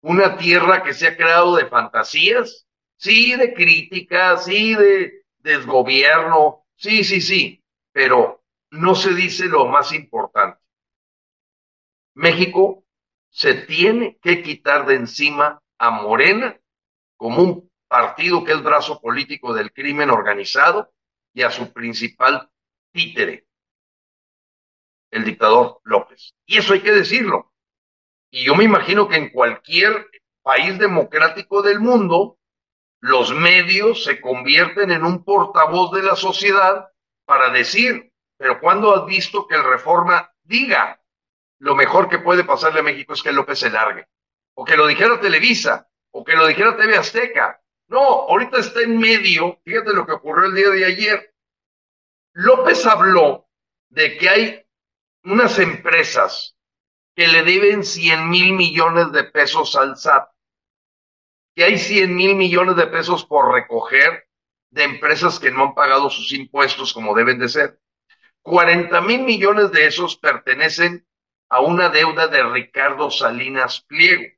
[0.01, 2.67] Una tierra que se ha creado de fantasías,
[2.97, 9.91] sí, de críticas, sí, de desgobierno, sí, sí, sí, pero no se dice lo más
[9.93, 10.59] importante.
[12.13, 12.85] México
[13.29, 16.59] se tiene que quitar de encima a Morena
[17.17, 20.93] como un partido que es brazo político del crimen organizado
[21.33, 22.49] y a su principal
[22.91, 23.47] títere,
[25.11, 26.33] el dictador López.
[26.45, 27.53] Y eso hay que decirlo.
[28.31, 30.09] Y yo me imagino que en cualquier
[30.41, 32.37] país democrático del mundo,
[32.99, 36.89] los medios se convierten en un portavoz de la sociedad
[37.25, 41.01] para decir, pero ¿cuándo has visto que el reforma diga
[41.59, 44.07] lo mejor que puede pasarle a México es que López se largue.
[44.55, 47.61] O que lo dijera Televisa, o que lo dijera TV Azteca.
[47.87, 49.59] No, ahorita está en medio.
[49.63, 51.35] Fíjate lo que ocurrió el día de ayer.
[52.33, 53.47] López habló
[53.89, 54.65] de que hay
[55.23, 56.55] unas empresas
[57.15, 60.29] que le deben 100 mil millones de pesos al SAT,
[61.55, 64.27] que hay 100 mil millones de pesos por recoger
[64.71, 67.79] de empresas que no han pagado sus impuestos como deben de ser.
[68.41, 71.07] 40 mil millones de esos pertenecen
[71.49, 74.34] a una deuda de Ricardo Salinas Pliego.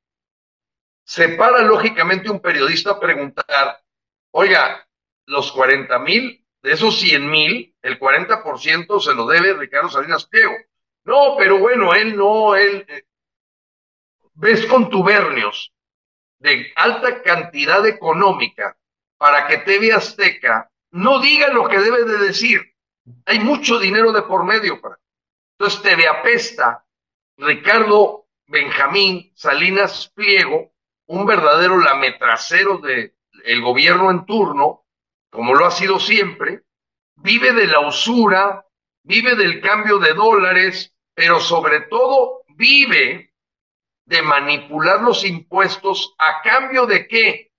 [1.07, 3.81] Se para lógicamente un periodista a preguntar,
[4.31, 4.85] oiga,
[5.25, 10.53] los 40 mil, de esos 100 mil, el 40% se lo debe Ricardo Salinas Pliego.
[11.05, 12.85] No, pero bueno, él no, él...
[12.89, 13.05] Eh,
[14.33, 15.73] ves contubernios
[16.39, 18.77] de alta cantidad económica
[19.17, 22.61] para que TV Azteca no diga lo que debe de decir.
[23.25, 24.81] Hay mucho dinero de por medio.
[24.81, 24.99] Para...
[25.57, 26.85] Entonces TV Apesta
[27.37, 30.73] Ricardo Benjamín Salinas Pliego,
[31.07, 34.85] un verdadero lametracero del el gobierno en turno,
[35.29, 36.63] como lo ha sido siempre,
[37.15, 38.65] vive de la usura,
[39.03, 43.33] vive del cambio de dólares, pero sobre todo vive
[44.05, 47.51] de manipular los impuestos a cambio de qué?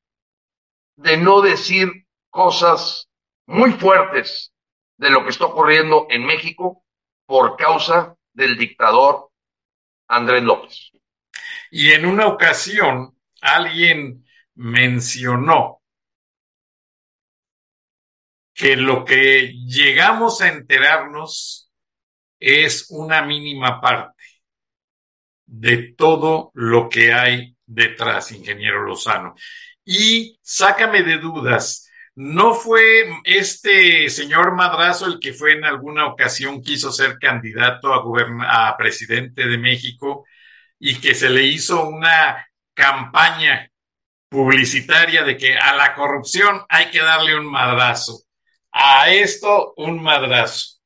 [0.96, 3.08] De no decir cosas
[3.46, 4.52] muy fuertes
[4.96, 6.84] de lo que está ocurriendo en México
[7.26, 9.30] por causa del dictador
[10.08, 10.90] Andrés López.
[11.70, 14.24] Y en una ocasión alguien
[14.54, 15.82] mencionó
[18.54, 21.70] que lo que llegamos a enterarnos
[22.40, 24.22] es una mínima parte
[25.46, 29.34] de todo lo que hay detrás, ingeniero Lozano.
[29.84, 31.88] Y sácame de dudas,
[32.20, 38.68] ¿No fue este señor Madrazo el que fue en alguna ocasión quiso ser candidato a,
[38.70, 40.26] a presidente de México
[40.80, 42.47] y que se le hizo una
[42.78, 43.68] campaña
[44.30, 48.22] publicitaria de que a la corrupción hay que darle un madrazo,
[48.70, 50.78] a esto un madrazo?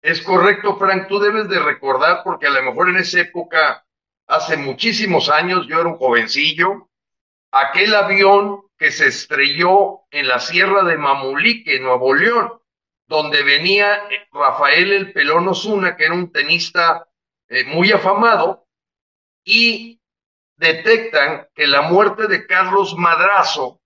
[0.00, 3.84] Es correcto, Frank, tú debes de recordar porque a lo mejor en esa época,
[4.26, 6.88] hace muchísimos años, yo era un jovencillo,
[7.50, 12.50] aquel avión que se estrelló en la sierra de Mamulique, Nuevo León,
[13.06, 17.06] donde venía Rafael el Pelón Osuna, que era un tenista
[17.48, 18.66] eh, muy afamado,
[19.44, 19.99] y
[20.60, 23.80] detectan que la muerte de Carlos Madrazo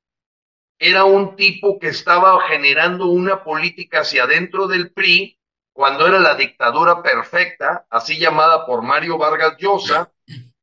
[0.77, 5.39] era un tipo que estaba generando una política hacia adentro del PRI
[5.73, 10.11] cuando era la dictadura perfecta, así llamada por Mario Vargas Llosa,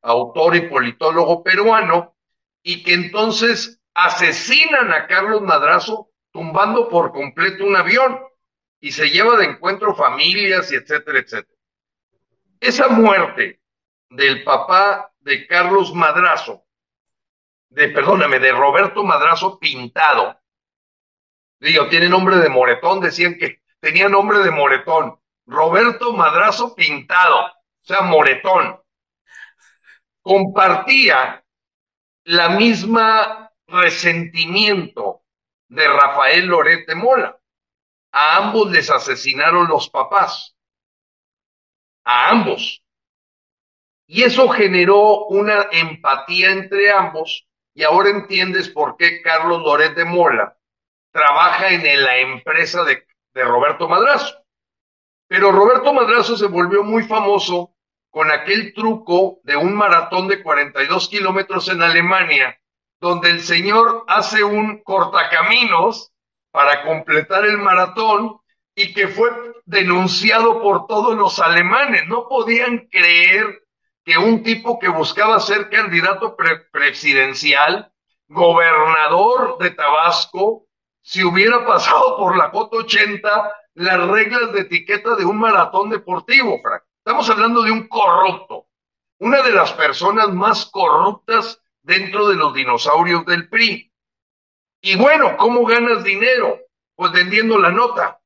[0.02, 2.14] autor y politólogo peruano,
[2.62, 8.20] y que entonces asesinan a Carlos Madrazo tumbando por completo un avión
[8.80, 11.58] y se lleva de encuentro familias y etcétera, etcétera.
[12.60, 13.60] Esa muerte
[14.10, 16.64] del papá de Carlos Madrazo,
[17.70, 20.42] de, perdóname, de Roberto Madrazo Pintado,
[21.62, 25.16] Digo, tiene nombre de moretón, decían que tenía nombre de moretón.
[25.46, 27.52] Roberto Madrazo Pintado, o
[27.82, 28.80] sea, moretón.
[30.22, 31.44] Compartía
[32.24, 35.22] la misma resentimiento
[35.68, 37.38] de Rafael Lorete Mola.
[38.10, 40.56] A ambos les asesinaron los papás.
[42.02, 42.81] A ambos.
[44.14, 50.04] Y eso generó una empatía entre ambos y ahora entiendes por qué Carlos Loret de
[50.04, 50.54] Mola
[51.10, 54.36] trabaja en la empresa de, de Roberto Madrazo.
[55.28, 57.74] Pero Roberto Madrazo se volvió muy famoso
[58.10, 62.60] con aquel truco de un maratón de 42 kilómetros en Alemania,
[63.00, 66.12] donde el señor hace un cortacaminos
[66.50, 68.42] para completar el maratón
[68.74, 69.30] y que fue
[69.64, 72.06] denunciado por todos los alemanes.
[72.08, 73.61] No podían creer
[74.04, 76.36] que un tipo que buscaba ser candidato
[76.72, 77.92] presidencial,
[78.28, 80.66] gobernador de Tabasco,
[81.02, 86.60] si hubiera pasado por la Cota 80 las reglas de etiqueta de un maratón deportivo,
[86.62, 86.82] Frank.
[86.98, 88.66] Estamos hablando de un corrupto,
[89.18, 93.92] una de las personas más corruptas dentro de los dinosaurios del PRI.
[94.80, 96.60] Y bueno, ¿cómo ganas dinero?
[96.94, 98.20] Pues vendiendo la nota,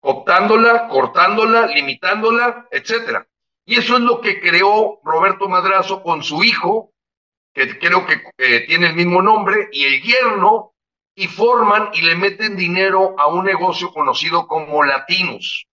[0.00, 3.26] optándola, cortándola, limitándola, etcétera.
[3.66, 6.92] Y eso es lo que creó Roberto Madrazo con su hijo,
[7.52, 10.74] que creo que eh, tiene el mismo nombre, y el yerno,
[11.16, 15.66] y forman y le meten dinero a un negocio conocido como Latinus.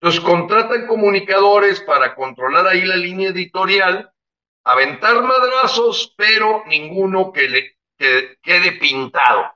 [0.00, 4.10] Entonces contratan comunicadores para controlar ahí la línea editorial,
[4.64, 9.52] aventar madrazos, pero ninguno que le quede pintado.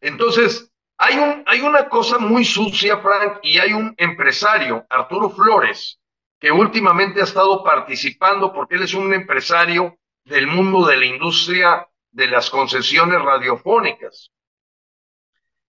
[0.00, 5.99] Entonces, hay, un, hay una cosa muy sucia, Frank, y hay un empresario, Arturo Flores,
[6.40, 11.86] que últimamente ha estado participando porque él es un empresario del mundo de la industria
[12.10, 14.32] de las concesiones radiofónicas.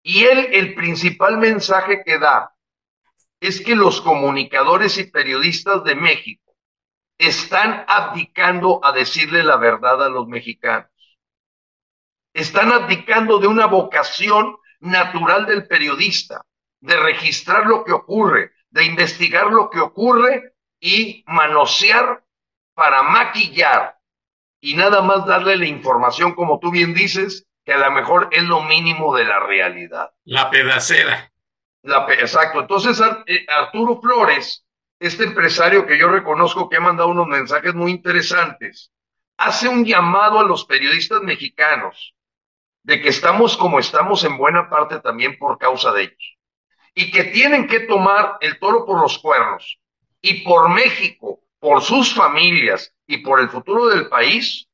[0.03, 2.55] Y él, el principal mensaje que da
[3.39, 6.55] es que los comunicadores y periodistas de México
[7.17, 10.89] están abdicando a decirle la verdad a los mexicanos.
[12.33, 16.45] Están abdicando de una vocación natural del periodista,
[16.79, 20.50] de registrar lo que ocurre, de investigar lo que ocurre
[20.81, 22.23] y manosear
[22.73, 23.97] para maquillar
[24.59, 28.43] y nada más darle la información, como tú bien dices, que a lo mejor es
[28.43, 30.11] lo mínimo de la realidad.
[30.25, 31.31] La pedacera.
[31.83, 32.61] La, exacto.
[32.61, 34.65] Entonces, eh, Arturo Flores,
[34.99, 38.91] este empresario que yo reconozco que ha mandado unos mensajes muy interesantes,
[39.37, 42.15] hace un llamado a los periodistas mexicanos
[42.83, 46.37] de que estamos como estamos en buena parte también por causa de ellos
[46.93, 49.79] y que tienen que tomar el toro por los cuernos
[50.21, 54.67] y por México, por sus familias y por el futuro del país,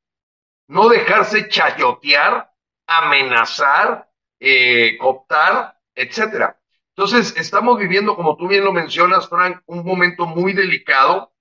[0.68, 2.52] no dejarse chayotear,
[2.88, 6.60] amenazar, eh, cooptar, etcétera.
[6.96, 11.34] Entonces, estamos viviendo, como tú bien lo mencionas, Frank, un momento muy delicado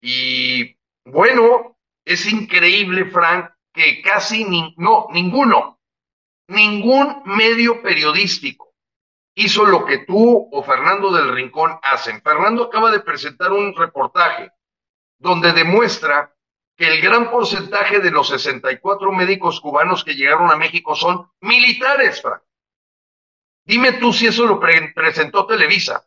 [0.00, 5.80] y bueno, es increíble, Frank, que casi ni, no, ninguno,
[6.48, 8.69] ningún medio periodístico
[9.40, 12.20] hizo lo que tú o Fernando del Rincón hacen.
[12.22, 14.50] Fernando acaba de presentar un reportaje
[15.18, 16.34] donde demuestra
[16.76, 22.22] que el gran porcentaje de los 64 médicos cubanos que llegaron a México son militares,
[22.22, 22.42] Frank.
[23.64, 26.06] Dime tú si eso lo presentó Televisa,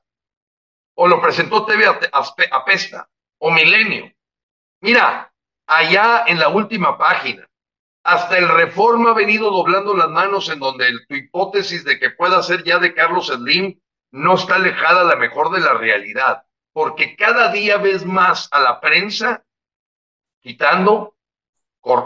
[0.95, 1.85] o lo presentó TV
[2.51, 4.11] Apesta, o Milenio.
[4.81, 5.31] Mira,
[5.67, 7.47] allá en la última página,
[8.03, 12.43] hasta el Reforma ha venido doblando las manos en donde tu hipótesis de que pueda
[12.43, 13.79] ser ya de Carlos Slim
[14.11, 16.43] no está alejada la mejor de la realidad,
[16.73, 19.43] porque cada día ves más a la prensa
[20.41, 21.15] quitando,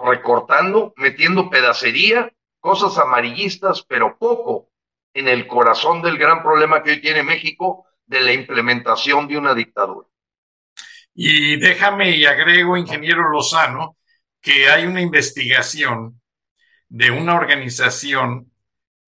[0.05, 4.69] recortando, metiendo pedacería, cosas amarillistas, pero poco
[5.13, 9.53] en el corazón del gran problema que hoy tiene México de la implementación de una
[9.53, 10.07] dictadura.
[11.13, 13.97] Y déjame y agrego, ingeniero Lozano,
[14.47, 16.21] que hay una investigación
[16.87, 18.49] de una organización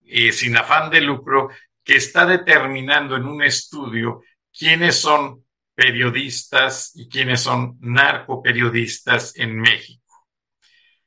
[0.04, 1.48] eh, sin afán de lucro
[1.82, 4.20] que está determinando en un estudio
[4.52, 10.26] quiénes son periodistas y quiénes son narcoperiodistas en México.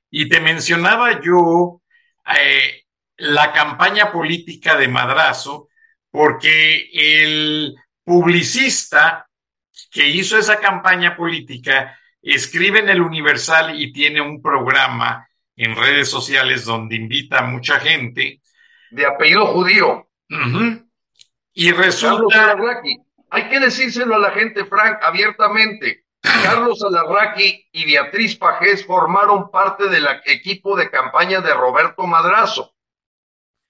[0.09, 1.83] Y te mencionaba yo
[2.35, 2.85] eh,
[3.17, 5.69] la campaña política de Madrazo,
[6.09, 9.29] porque el publicista
[9.91, 16.09] que hizo esa campaña política escribe en el Universal y tiene un programa en redes
[16.09, 18.41] sociales donde invita a mucha gente.
[18.91, 20.07] De apellido judío.
[21.53, 22.55] Y resulta...
[23.29, 26.05] Hay que decírselo a la gente, Frank, abiertamente.
[26.21, 32.73] Carlos Alarraqui y Beatriz Pajés formaron parte del equipo de campaña de Roberto Madrazo.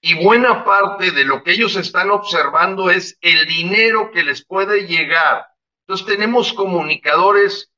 [0.06, 4.86] y buena parte de lo que ellos están observando es el dinero que les puede
[4.86, 5.46] llegar.
[5.80, 7.72] Entonces tenemos comunicadores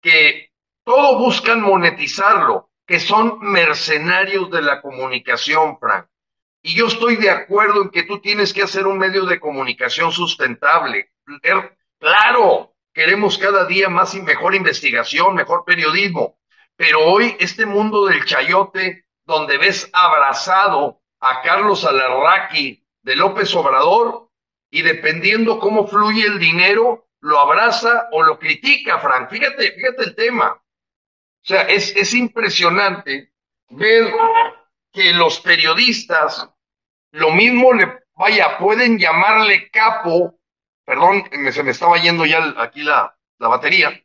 [0.00, 0.52] que
[0.84, 6.06] todo buscan monetizarlo, que son mercenarios de la comunicación, Frank.
[6.62, 10.12] Y yo estoy de acuerdo en que tú tienes que hacer un medio de comunicación
[10.12, 11.10] sustentable.
[11.98, 16.38] Claro, queremos cada día más y mejor investigación, mejor periodismo,
[16.76, 24.30] pero hoy este mundo del chayote, donde ves abrazado a Carlos Alarraqui de López Obrador
[24.70, 29.30] y dependiendo cómo fluye el dinero, lo abraza o lo critica, Frank.
[29.30, 30.52] Fíjate, fíjate el tema.
[30.52, 30.60] O
[31.42, 33.32] sea, es, es impresionante
[33.70, 34.12] ver
[34.92, 36.48] que los periodistas,
[37.12, 40.38] lo mismo le, vaya, pueden llamarle capo,
[40.84, 44.02] perdón, se me estaba yendo ya aquí la, la batería.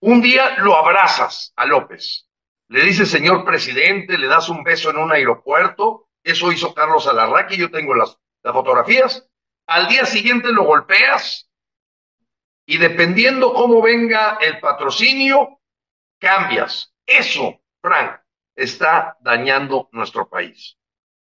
[0.00, 2.26] Un día lo abrazas a López
[2.68, 7.56] le dice señor presidente, le das un beso en un aeropuerto, eso hizo Carlos Alarraqui,
[7.56, 9.28] yo tengo las, las fotografías,
[9.66, 11.45] al día siguiente lo golpeas
[12.66, 15.60] y dependiendo cómo venga el patrocinio,
[16.18, 16.92] cambias.
[17.06, 18.20] Eso, Frank,
[18.56, 20.76] está dañando nuestro país.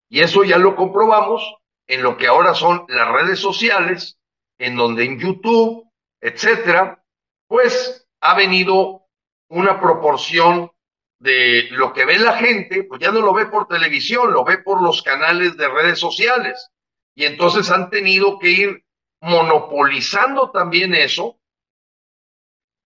[0.09, 4.17] Y eso ya lo comprobamos en lo que ahora son las redes sociales,
[4.57, 5.91] en donde en YouTube,
[6.21, 7.03] etcétera,
[7.47, 9.07] pues ha venido
[9.49, 10.71] una proporción
[11.19, 14.59] de lo que ve la gente, pues ya no lo ve por televisión, lo ve
[14.59, 16.69] por los canales de redes sociales.
[17.15, 18.85] Y entonces han tenido que ir
[19.21, 21.39] monopolizando también eso,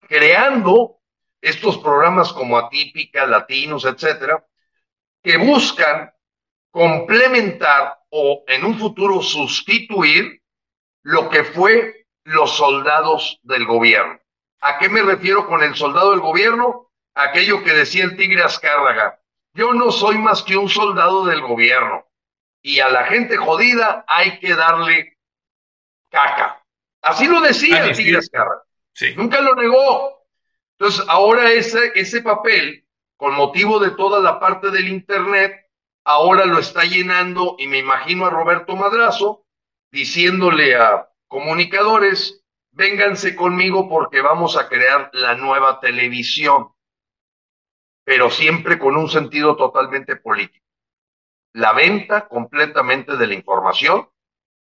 [0.02, 1.00] creando
[1.42, 4.46] estos programas como Atípica, Latinos, etcétera,
[5.24, 6.14] que buscan
[6.72, 10.42] complementar o en un futuro sustituir
[11.04, 14.20] lo que fue los soldados del gobierno.
[14.62, 16.92] ¿A qué me refiero con el soldado del gobierno?
[17.14, 19.20] aquello que decía el tigre Azcárraga,
[19.54, 22.06] yo no soy más que un soldado del gobierno
[22.62, 25.18] y a la gente jodida hay que darle
[26.12, 26.64] caca.
[27.02, 28.62] Así lo decía el tigre Azcárraga.
[29.16, 30.28] Nunca lo negó.
[30.78, 32.86] Entonces, ahora ese, ese papel,
[33.18, 35.68] con motivo de toda la parte del Internet,
[36.04, 39.46] ahora lo está llenando y me imagino a Roberto Madrazo
[39.92, 46.72] diciéndole a comunicadores, vénganse conmigo porque vamos a crear la nueva televisión
[48.04, 50.66] pero siempre con un sentido totalmente político.
[51.54, 54.10] La venta completamente de la información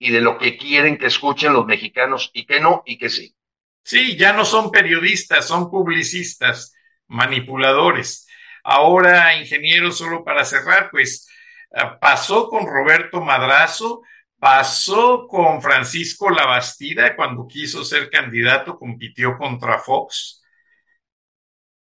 [0.01, 3.35] y de lo que quieren que escuchen los mexicanos y que no y que sí.
[3.83, 6.73] Sí, ya no son periodistas, son publicistas,
[7.07, 8.27] manipuladores.
[8.63, 11.29] Ahora, ingeniero, solo para cerrar, pues
[11.75, 14.01] ah, pasó con Roberto Madrazo,
[14.39, 20.41] pasó con Francisco Labastida cuando quiso ser candidato, compitió contra Fox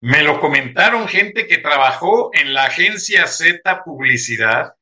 [0.01, 4.73] me lo comentaron gente que trabajó en la agencia Z Publicidad,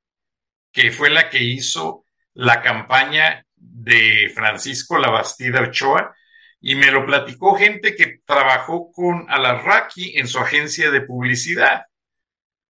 [0.71, 2.05] que fue la que hizo
[2.37, 6.15] la campaña de Francisco Labastida Ochoa,
[6.59, 11.85] y me lo platicó gente que trabajó con Alarraqui en su agencia de publicidad.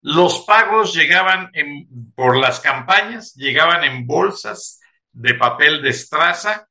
[0.03, 1.51] Los pagos llegaban
[2.15, 4.81] por las campañas, llegaban en bolsas
[5.13, 6.69] de papel de estraza,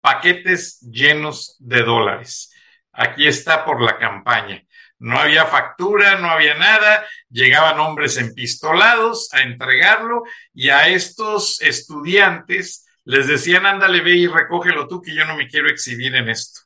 [0.00, 2.50] paquetes llenos de dólares
[2.94, 4.63] aquí está por la campaña.
[5.04, 10.22] No había factura, no había nada, llegaban hombres empistolados a entregarlo
[10.54, 15.46] y a estos estudiantes les decían, ándale, ve y recógelo tú, que yo no me
[15.46, 16.62] quiero exhibir en esto.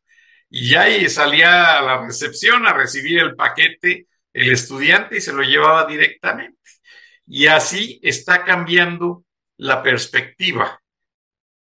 [0.48, 5.43] Y ahí salía a la recepción a recibir el paquete el estudiante y se lo
[5.43, 6.60] llevaba directamente.
[7.27, 9.24] Y así está cambiando
[9.56, 10.81] la perspectiva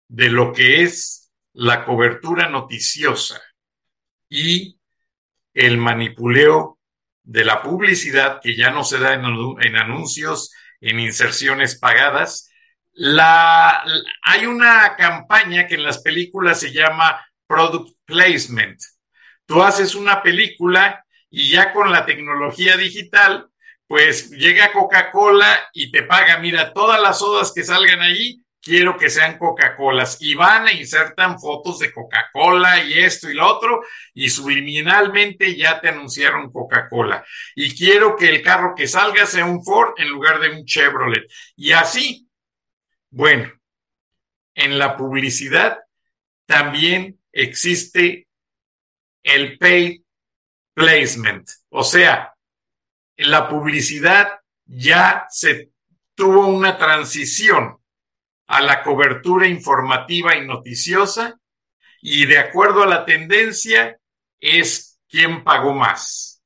[0.07, 3.39] de lo que es la cobertura noticiosa
[4.27, 4.79] y
[5.53, 6.79] el manipuleo
[7.23, 12.49] de la publicidad que ya no se da en, anuncios, en inserciones pagadas.
[12.91, 13.83] La,
[14.23, 18.79] hay una campaña que en las películas se llama product placement.
[19.45, 23.47] Tú haces una película y ya con la tecnología digital,
[23.87, 29.09] pues llega Coca-Cola y te paga, mira, todas las sodas que salgan allí quiero que
[29.09, 30.17] sean Coca-Colas.
[30.21, 33.83] Y van e insertan fotos de Coca-Cola y esto y lo otro
[34.13, 37.23] y subliminalmente ya te anunciaron Coca-Cola.
[37.55, 41.27] Y quiero que el carro que salga sea un Ford en lugar de un Chevrolet.
[41.55, 42.27] Y así.
[43.11, 43.51] Bueno,
[44.55, 45.79] en la publicidad
[46.47, 48.27] también existe
[49.21, 50.03] el pay
[50.73, 52.33] placement, o sea,
[53.17, 55.71] la publicidad ya se
[56.15, 57.77] tuvo una transición
[58.53, 61.39] a la cobertura informativa y noticiosa
[62.01, 63.97] y de acuerdo a la tendencia
[64.39, 66.43] es quién pagó más.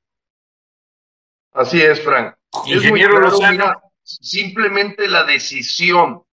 [1.51, 2.35] Así es, Frank.
[2.65, 3.73] Ingeniero Lozano,
[4.03, 6.23] simplemente la decisión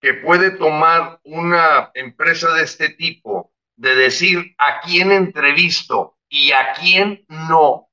[0.00, 6.72] que puede tomar una empresa de este tipo de decir a quién entrevisto y a
[6.72, 7.88] quién no.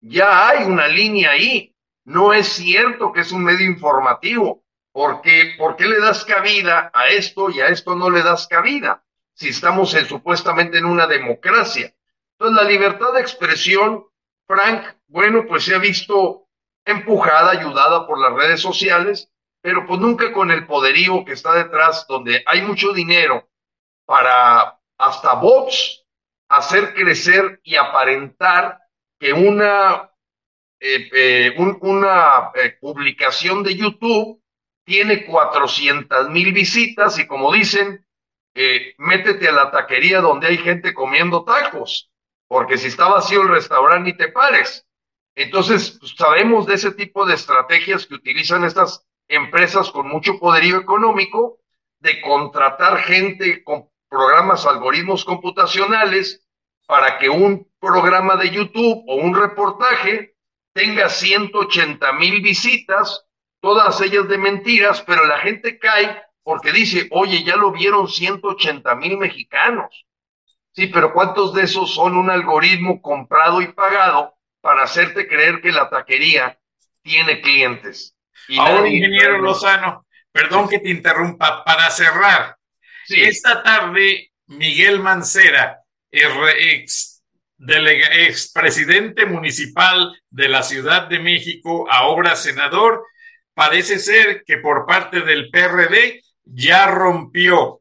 [0.00, 1.74] Ya hay una línea ahí.
[2.04, 4.61] No es cierto que es un medio informativo.
[4.92, 9.02] Porque, ¿Por qué le das cabida a esto y a esto no le das cabida?
[9.34, 11.94] Si estamos en, supuestamente en una democracia.
[12.38, 14.06] Entonces, la libertad de expresión,
[14.46, 16.48] Frank, bueno, pues se ha visto
[16.84, 19.30] empujada, ayudada por las redes sociales,
[19.62, 23.48] pero pues nunca con el poderío que está detrás, donde hay mucho dinero
[24.04, 26.04] para hasta bots
[26.48, 28.78] hacer crecer y aparentar
[29.18, 30.10] que una,
[30.80, 34.41] eh, eh, una eh, publicación de YouTube
[34.84, 38.06] tiene 400 mil visitas y como dicen,
[38.98, 42.10] métete a la taquería donde hay gente comiendo tacos,
[42.48, 44.86] porque si está vacío el restaurante ni te pares.
[45.34, 50.76] Entonces, pues, sabemos de ese tipo de estrategias que utilizan estas empresas con mucho poderío
[50.76, 51.60] económico
[52.00, 56.46] de contratar gente con programas, algoritmos computacionales
[56.86, 60.36] para que un programa de YouTube o un reportaje
[60.74, 63.24] tenga 180 mil visitas,
[63.62, 68.94] todas ellas de mentiras, pero la gente cae porque dice, oye, ya lo vieron 180
[68.96, 70.04] mil mexicanos.
[70.72, 75.70] Sí, pero ¿cuántos de esos son un algoritmo comprado y pagado para hacerte creer que
[75.70, 76.58] la taquería
[77.02, 78.16] tiene clientes?
[78.58, 82.56] Ahora, ingeniero Lozano, perdón que te interrumpa, para cerrar,
[83.08, 87.22] esta tarde Miguel Mancera, ex,
[87.60, 93.04] ex presidente municipal de la Ciudad de México, ahora senador,
[93.54, 97.80] parece ser que por parte del PRD ya rompió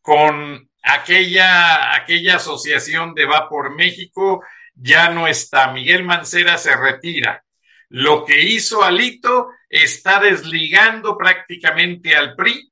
[0.00, 4.42] con aquella, aquella asociación de Va por México,
[4.74, 5.72] ya no está.
[5.72, 7.44] Miguel Mancera se retira.
[7.88, 12.70] Lo que hizo Alito está desligando prácticamente al PRI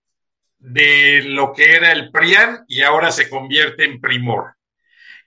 [0.58, 4.54] de lo que era el PRIAN y ahora se convierte en Primor.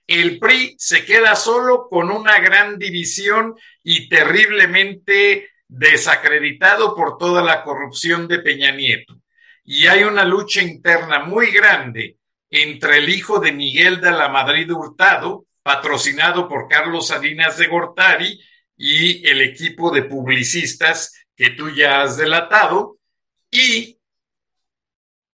[0.07, 7.64] El PRI se queda solo con una gran división y terriblemente desacreditado por toda la
[7.64, 9.15] corrupción de Peña Nieto.
[9.64, 12.18] Y hay una lucha interna muy grande
[12.49, 18.38] entre el hijo de Miguel de la Madrid Hurtado, patrocinado por Carlos Salinas de Gortari,
[18.76, 22.98] y el equipo de publicistas que tú ya has delatado
[23.49, 23.98] y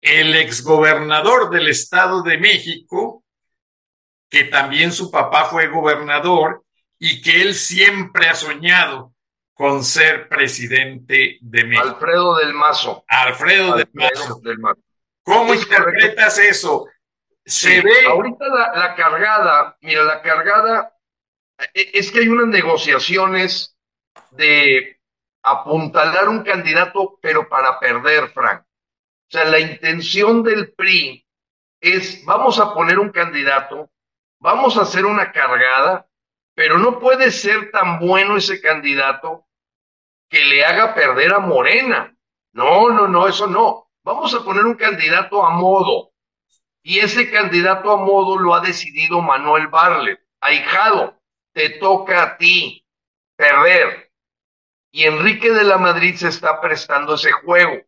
[0.01, 3.23] el exgobernador del Estado de México,
[4.29, 6.65] que también su papá fue gobernador
[6.99, 9.14] y que él siempre ha soñado
[9.55, 11.87] con ser presidente de México.
[11.87, 13.05] Alfredo del Mazo.
[13.07, 14.41] Alfredo, del, Mazo.
[15.23, 16.87] ¿Cómo interpretas eso?
[17.45, 18.05] Se ve.
[18.05, 18.45] Ahorita
[18.75, 20.93] la cargada, mira, la cargada
[21.73, 23.77] e, es que hay unas negociaciones
[24.31, 24.99] de
[25.41, 28.61] apuntalar un candidato, pero para perder, Frank.
[28.61, 31.25] O sea, la intención del PRI
[31.79, 33.89] es, vamos a poner un candidato,
[34.39, 36.07] vamos a hacer una cargada,
[36.55, 39.44] pero no puede ser tan bueno ese candidato
[40.29, 42.15] que le haga perder a Morena.
[42.53, 43.89] No, no, no, eso no.
[44.03, 46.11] Vamos a poner un candidato a modo.
[46.83, 51.19] Y ese candidato a modo lo ha decidido Manuel Barlet, ahijado
[51.51, 52.85] te toca a ti
[53.35, 54.11] perder.
[54.91, 57.81] Y Enrique de la Madrid se está prestando ese juego.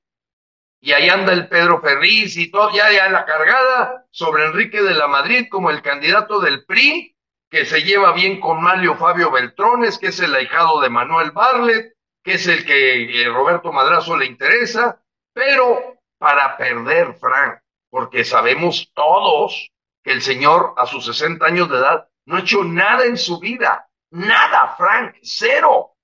[0.79, 4.93] Y ahí anda el Pedro Ferriz y todo, ya, ya la cargada sobre Enrique de
[4.93, 7.15] la Madrid como el candidato del PRI,
[7.49, 11.96] que se lleva bien con Mario Fabio Beltrones, que es el ahijado de Manuel Barlet,
[12.27, 15.01] que es el que eh, Roberto Madrazo le interesa,
[15.31, 17.59] pero para perder, Frank,
[17.89, 19.71] porque sabemos todos
[20.03, 23.39] que el señor a sus 60 años de edad no ha hecho nada en su
[23.39, 23.87] vida.
[24.11, 25.15] Nada, Frank.
[25.21, 25.95] Cero.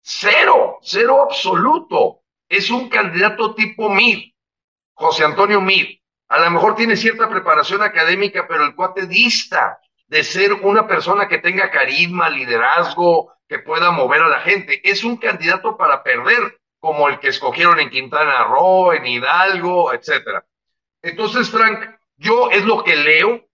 [0.00, 0.78] Cero.
[0.80, 2.22] Cero absoluto.
[2.48, 4.32] Es un candidato tipo Mir.
[4.94, 6.00] José Antonio Mir.
[6.28, 11.28] A lo mejor tiene cierta preparación académica, pero el cuate dista de ser una persona
[11.28, 14.80] que tenga carisma, liderazgo, que pueda mover a la gente.
[14.88, 20.44] Es un candidato para perder, como el que escogieron en Quintana Roo, en Hidalgo, etcétera.
[21.02, 23.46] Entonces, Frank, yo es lo que leo,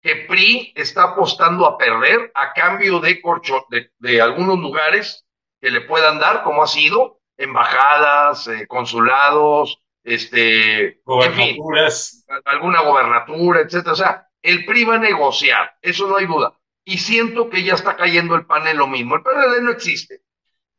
[0.00, 5.24] que PRI está apostando a perder a cambio de, corcho, de, algunos lugares
[5.60, 12.24] que le puedan dar, como ha sido, embajadas, eh, consulados, este, gobernaturas.
[12.44, 13.92] alguna gobernatura, etcétera.
[13.92, 16.52] O sea, el PRI va a negociar, eso no hay duda.
[16.84, 19.14] Y siento que ya está cayendo el panel lo mismo.
[19.16, 20.22] El PRD no existe.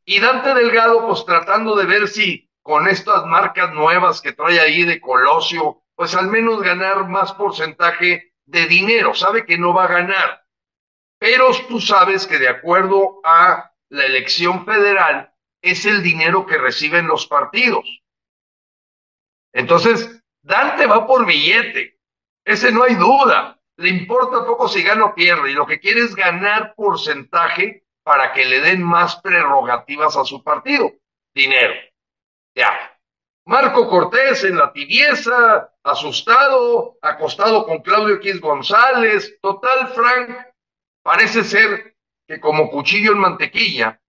[0.05, 4.83] Y Dante Delgado, pues tratando de ver si con estas marcas nuevas que trae ahí
[4.83, 9.93] de Colosio, pues al menos ganar más porcentaje de dinero, sabe que no va a
[9.93, 10.45] ganar.
[11.19, 17.07] Pero tú sabes que de acuerdo a la elección federal, es el dinero que reciben
[17.07, 17.85] los partidos.
[19.53, 21.99] Entonces, Dante va por billete.
[22.43, 23.61] Ese no hay duda.
[23.83, 25.51] Le importa poco si gana o pierde.
[25.51, 30.41] Y lo que quiere es ganar porcentaje para que le den más prerrogativas a su
[30.41, 30.89] partido.
[31.35, 31.73] Dinero.
[32.55, 32.97] Ya.
[33.45, 39.37] Marco Cortés en la tibieza, asustado, acostado con Claudio X González.
[39.41, 40.29] Total, Frank,
[41.01, 43.99] parece ser que como cuchillo en mantequilla,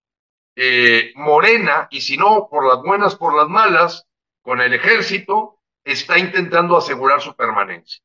[0.54, 4.06] eh, Morena, y si no, por las buenas, por las malas,
[4.40, 8.04] con el ejército, está intentando asegurar su permanencia.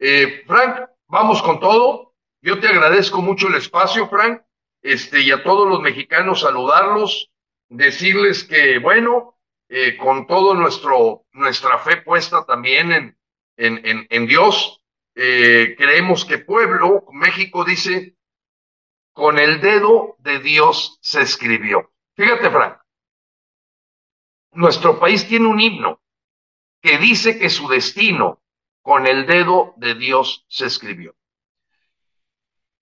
[0.00, 2.14] Eh, Frank, vamos con todo.
[2.42, 4.42] Yo te agradezco mucho el espacio, Frank,
[4.82, 7.30] este, y a todos los mexicanos saludarlos,
[7.68, 13.18] decirles que, bueno, eh, con todo nuestro, nuestra fe puesta también en,
[13.56, 14.82] en, en, Dios,
[15.14, 18.16] eh, creemos que pueblo, México dice,
[19.14, 21.92] con el dedo de Dios se escribió.
[22.14, 22.78] Fíjate, Frank,
[24.52, 26.00] nuestro país tiene un himno
[26.82, 28.43] que dice que su destino
[28.84, 31.16] con el dedo de Dios se escribió.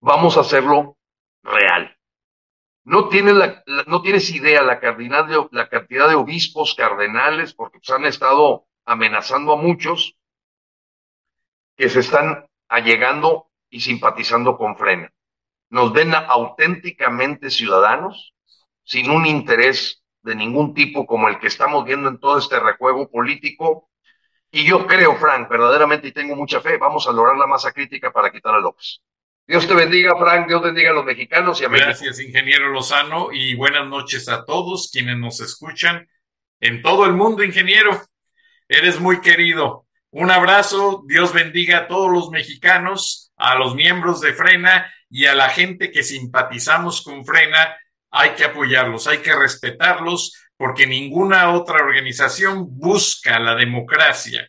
[0.00, 0.98] Vamos a hacerlo
[1.44, 1.96] real.
[2.82, 7.78] No tienes, la, no tienes idea la cantidad, de, la cantidad de obispos cardenales, porque
[7.78, 10.16] pues, han estado amenazando a muchos
[11.76, 15.12] que se están allegando y simpatizando con Frena.
[15.70, 18.34] Nos ven auténticamente ciudadanos,
[18.82, 23.08] sin un interés de ningún tipo como el que estamos viendo en todo este recuego
[23.08, 23.88] político.
[24.54, 28.12] Y yo creo, Frank, verdaderamente, y tengo mucha fe, vamos a lograr la masa crítica
[28.12, 29.00] para quitar a López.
[29.46, 30.46] Dios te bendiga, Frank.
[30.46, 34.90] Dios bendiga a los mexicanos y a Gracias, ingeniero Lozano, y buenas noches a todos
[34.92, 36.06] quienes nos escuchan
[36.60, 37.98] en todo el mundo, ingeniero.
[38.68, 39.86] Eres muy querido.
[40.10, 41.02] Un abrazo.
[41.06, 45.90] Dios bendiga a todos los mexicanos, a los miembros de Frena y a la gente
[45.90, 47.76] que simpatizamos con Frena.
[48.10, 54.48] Hay que apoyarlos, hay que respetarlos, porque ninguna otra organización busca la democracia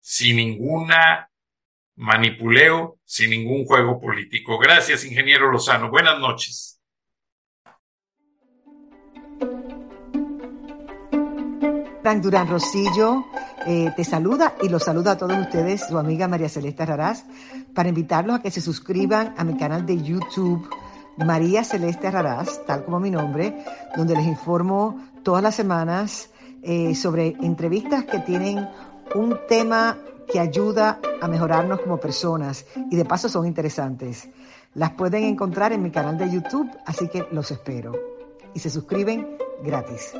[0.00, 1.28] sin ninguna
[1.96, 4.58] manipuleo sin ningún juego político.
[4.58, 5.90] Gracias, ingeniero Lozano.
[5.90, 6.80] Buenas noches.
[12.00, 13.26] Frank Durán Rosillo
[13.66, 17.26] eh, te saluda y los saluda a todos ustedes, su amiga María Celeste Raraz,
[17.74, 20.66] para invitarlos a que se suscriban a mi canal de YouTube
[21.18, 23.54] María Celeste Raraz, tal como mi nombre,
[23.96, 26.30] donde les informo todas las semanas
[26.62, 28.68] eh, sobre entrevistas que tienen
[29.16, 29.98] un tema
[30.32, 34.28] que ayuda a mejorarnos como personas y de paso son interesantes.
[34.74, 37.90] Las pueden encontrar en mi canal de YouTube, así que los espero.
[38.54, 40.12] Y se suscriben gratis.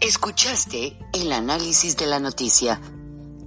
[0.00, 2.80] Escuchaste el análisis de la noticia,